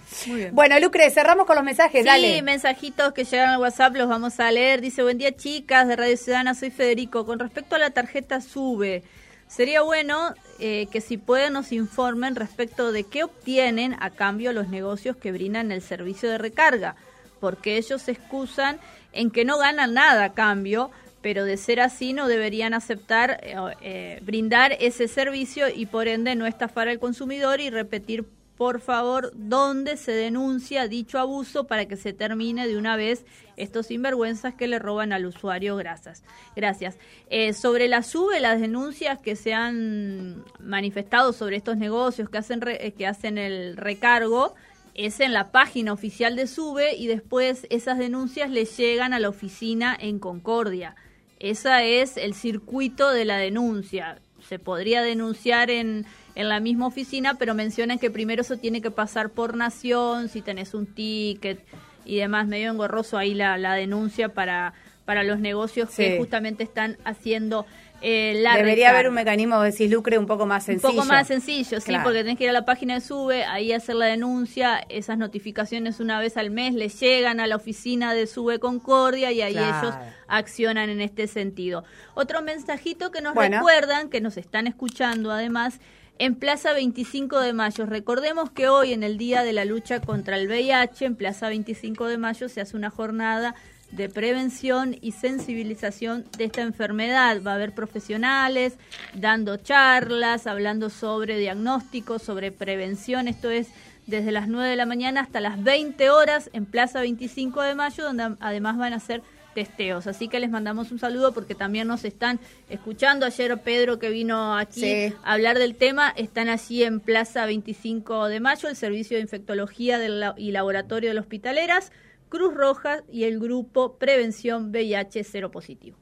Bueno, 0.52 0.78
Lucre, 0.80 1.10
cerramos 1.10 1.46
con 1.46 1.56
los 1.56 1.64
mensajes, 1.64 2.04
sí, 2.04 2.42
mensajitos 2.42 3.12
que 3.12 3.24
llegan 3.24 3.50
al 3.50 3.60
WhatsApp 3.60 3.96
los 3.96 4.08
vamos 4.08 4.40
a 4.40 4.50
leer. 4.50 4.80
Dice, 4.80 5.02
buen 5.02 5.18
día 5.18 5.34
chicas 5.34 5.88
de 5.88 5.96
Radio 5.96 6.16
Ciudadana, 6.16 6.54
soy 6.54 6.70
Federico. 6.70 7.26
Con 7.26 7.38
respecto 7.38 7.76
a 7.76 7.78
la 7.78 7.90
tarjeta 7.90 8.40
SUBE, 8.40 9.02
sería 9.46 9.82
bueno 9.82 10.34
eh, 10.58 10.86
que 10.90 11.00
si 11.00 11.16
pueden 11.16 11.54
nos 11.54 11.72
informen 11.72 12.36
respecto 12.36 12.92
de 12.92 13.04
qué 13.04 13.24
obtienen 13.24 13.96
a 14.00 14.10
cambio 14.10 14.52
los 14.52 14.68
negocios 14.68 15.16
que 15.16 15.32
brindan 15.32 15.72
el 15.72 15.82
servicio 15.82 16.30
de 16.30 16.38
recarga, 16.38 16.96
porque 17.40 17.76
ellos 17.76 18.02
se 18.02 18.12
excusan 18.12 18.78
en 19.12 19.30
que 19.30 19.44
no 19.44 19.58
ganan 19.58 19.94
nada 19.94 20.24
a 20.24 20.32
cambio, 20.32 20.90
pero 21.22 21.44
de 21.44 21.56
ser 21.56 21.80
así 21.80 22.12
no 22.12 22.28
deberían 22.28 22.74
aceptar 22.74 23.40
eh, 23.42 23.56
eh, 23.80 24.18
brindar 24.22 24.76
ese 24.78 25.08
servicio 25.08 25.68
y 25.68 25.86
por 25.86 26.06
ende 26.06 26.34
no 26.34 26.46
estafar 26.46 26.88
al 26.88 26.98
consumidor 26.98 27.60
y 27.60 27.70
repetir 27.70 28.26
por 28.56 28.80
favor 28.80 29.32
dónde 29.34 29.96
se 29.96 30.12
denuncia 30.12 30.86
dicho 30.88 31.18
abuso 31.18 31.66
para 31.66 31.86
que 31.86 31.96
se 31.96 32.12
termine 32.12 32.68
de 32.68 32.76
una 32.76 32.96
vez 32.96 33.24
estos 33.56 33.86
sinvergüenzas 33.86 34.54
que 34.54 34.68
le 34.68 34.78
roban 34.78 35.12
al 35.12 35.26
usuario. 35.26 35.76
Gracias. 35.76 36.22
Gracias. 36.54 36.98
Eh, 37.30 37.52
sobre 37.52 37.88
la 37.88 38.02
sube, 38.02 38.40
las 38.40 38.60
denuncias 38.60 39.18
que 39.20 39.36
se 39.36 39.54
han 39.54 40.44
manifestado 40.60 41.32
sobre 41.32 41.56
estos 41.56 41.76
negocios 41.76 42.28
que 42.28 42.38
hacen, 42.38 42.60
que 42.60 43.06
hacen 43.06 43.38
el 43.38 43.76
recargo, 43.76 44.54
es 44.94 45.18
en 45.18 45.32
la 45.32 45.50
página 45.50 45.92
oficial 45.92 46.36
de 46.36 46.46
SUBE 46.46 46.94
y 46.96 47.08
después 47.08 47.66
esas 47.70 47.98
denuncias 47.98 48.50
le 48.50 48.64
llegan 48.64 49.12
a 49.12 49.18
la 49.18 49.28
oficina 49.28 49.96
en 49.98 50.20
Concordia. 50.20 50.94
Ese 51.40 52.00
es 52.00 52.16
el 52.16 52.34
circuito 52.34 53.10
de 53.10 53.24
la 53.24 53.36
denuncia. 53.36 54.20
Se 54.48 54.58
podría 54.58 55.02
denunciar 55.02 55.70
en, 55.70 56.06
en 56.34 56.48
la 56.48 56.60
misma 56.60 56.86
oficina, 56.86 57.34
pero 57.34 57.54
mencionan 57.54 57.98
que 57.98 58.10
primero 58.10 58.42
eso 58.42 58.56
tiene 58.56 58.82
que 58.82 58.90
pasar 58.90 59.30
por 59.30 59.56
nación, 59.56 60.28
si 60.28 60.42
tenés 60.42 60.74
un 60.74 60.86
ticket 60.86 61.60
y 62.04 62.16
demás, 62.16 62.46
medio 62.46 62.70
engorroso 62.70 63.16
ahí 63.16 63.34
la, 63.34 63.56
la 63.56 63.74
denuncia 63.74 64.28
para, 64.28 64.74
para 65.04 65.22
los 65.22 65.38
negocios 65.38 65.90
que 65.90 66.18
justamente 66.18 66.64
están 66.64 66.98
haciendo 67.04 67.66
eh, 68.06 68.44
Debería 68.56 68.90
haber 68.90 69.08
un 69.08 69.14
mecanismo, 69.14 69.62
decís, 69.62 69.90
lucre 69.90 70.18
un 70.18 70.26
poco 70.26 70.44
más 70.44 70.64
sencillo. 70.64 70.90
Un 70.90 70.96
poco 70.96 71.08
más 71.08 71.26
sencillo, 71.26 71.80
sí, 71.80 71.94
porque 72.02 72.18
tenés 72.18 72.36
que 72.36 72.44
ir 72.44 72.50
a 72.50 72.52
la 72.52 72.66
página 72.66 72.92
de 72.92 73.00
SUBE, 73.00 73.44
ahí 73.44 73.72
hacer 73.72 73.94
la 73.94 74.04
denuncia, 74.04 74.84
esas 74.90 75.16
notificaciones 75.16 76.00
una 76.00 76.20
vez 76.20 76.36
al 76.36 76.50
mes 76.50 76.74
le 76.74 76.90
llegan 76.90 77.40
a 77.40 77.46
la 77.46 77.56
oficina 77.56 78.12
de 78.12 78.26
SUBE 78.26 78.58
Concordia 78.58 79.32
y 79.32 79.40
ahí 79.40 79.56
ellos 79.56 79.94
accionan 80.28 80.90
en 80.90 81.00
este 81.00 81.26
sentido. 81.26 81.84
Otro 82.12 82.42
mensajito 82.42 83.10
que 83.10 83.22
nos 83.22 83.34
recuerdan, 83.34 84.10
que 84.10 84.20
nos 84.20 84.36
están 84.36 84.66
escuchando 84.66 85.32
además, 85.32 85.80
en 86.18 86.34
Plaza 86.34 86.74
25 86.74 87.40
de 87.40 87.54
Mayo. 87.54 87.86
Recordemos 87.86 88.50
que 88.50 88.68
hoy, 88.68 88.92
en 88.92 89.02
el 89.02 89.16
Día 89.16 89.42
de 89.44 89.54
la 89.54 89.64
Lucha 89.64 90.00
contra 90.00 90.36
el 90.36 90.46
VIH, 90.46 91.06
en 91.06 91.16
Plaza 91.16 91.48
25 91.48 92.06
de 92.06 92.18
Mayo 92.18 92.50
se 92.50 92.60
hace 92.60 92.76
una 92.76 92.90
jornada 92.90 93.54
de 93.96 94.08
prevención 94.08 94.96
y 95.00 95.12
sensibilización 95.12 96.24
de 96.36 96.44
esta 96.44 96.62
enfermedad. 96.62 97.40
Va 97.46 97.52
a 97.52 97.54
haber 97.54 97.72
profesionales 97.72 98.74
dando 99.14 99.56
charlas, 99.56 100.46
hablando 100.46 100.90
sobre 100.90 101.38
diagnósticos, 101.38 102.22
sobre 102.22 102.52
prevención. 102.52 103.28
Esto 103.28 103.50
es 103.50 103.68
desde 104.06 104.32
las 104.32 104.48
9 104.48 104.68
de 104.68 104.76
la 104.76 104.86
mañana 104.86 105.20
hasta 105.20 105.40
las 105.40 105.62
20 105.62 106.10
horas 106.10 106.50
en 106.52 106.66
Plaza 106.66 107.00
25 107.00 107.62
de 107.62 107.74
Mayo, 107.74 108.04
donde 108.04 108.36
además 108.40 108.76
van 108.76 108.92
a 108.92 109.00
ser 109.00 109.22
testeos. 109.54 110.06
Así 110.06 110.28
que 110.28 110.40
les 110.40 110.50
mandamos 110.50 110.90
un 110.90 110.98
saludo 110.98 111.32
porque 111.32 111.54
también 111.54 111.88
nos 111.88 112.04
están 112.04 112.40
escuchando. 112.68 113.24
Ayer 113.24 113.56
Pedro 113.62 113.98
que 113.98 114.10
vino 114.10 114.56
aquí 114.56 115.12
a 115.22 115.32
hablar 115.32 115.58
del 115.58 115.76
tema, 115.76 116.12
están 116.16 116.48
allí 116.48 116.82
en 116.82 117.00
Plaza 117.00 117.46
25 117.46 118.26
de 118.26 118.40
Mayo, 118.40 118.68
el 118.68 118.76
Servicio 118.76 119.16
de 119.16 119.22
Infectología 119.22 120.00
y 120.36 120.50
Laboratorio 120.50 121.14
de 121.14 121.20
Hospitaleras. 121.20 121.92
Cruz 122.28 122.54
Roja 122.54 123.02
y 123.10 123.24
el 123.24 123.38
grupo 123.38 123.96
Prevención 123.96 124.70
VIH 124.70 125.24
Cero 125.24 125.50
Positivo. 125.50 125.98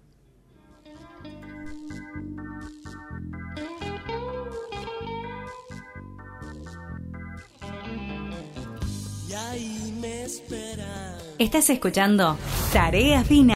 Estás 11.39 11.71
escuchando 11.71 12.37
Tarea 12.73 13.25
Fina. 13.25 13.51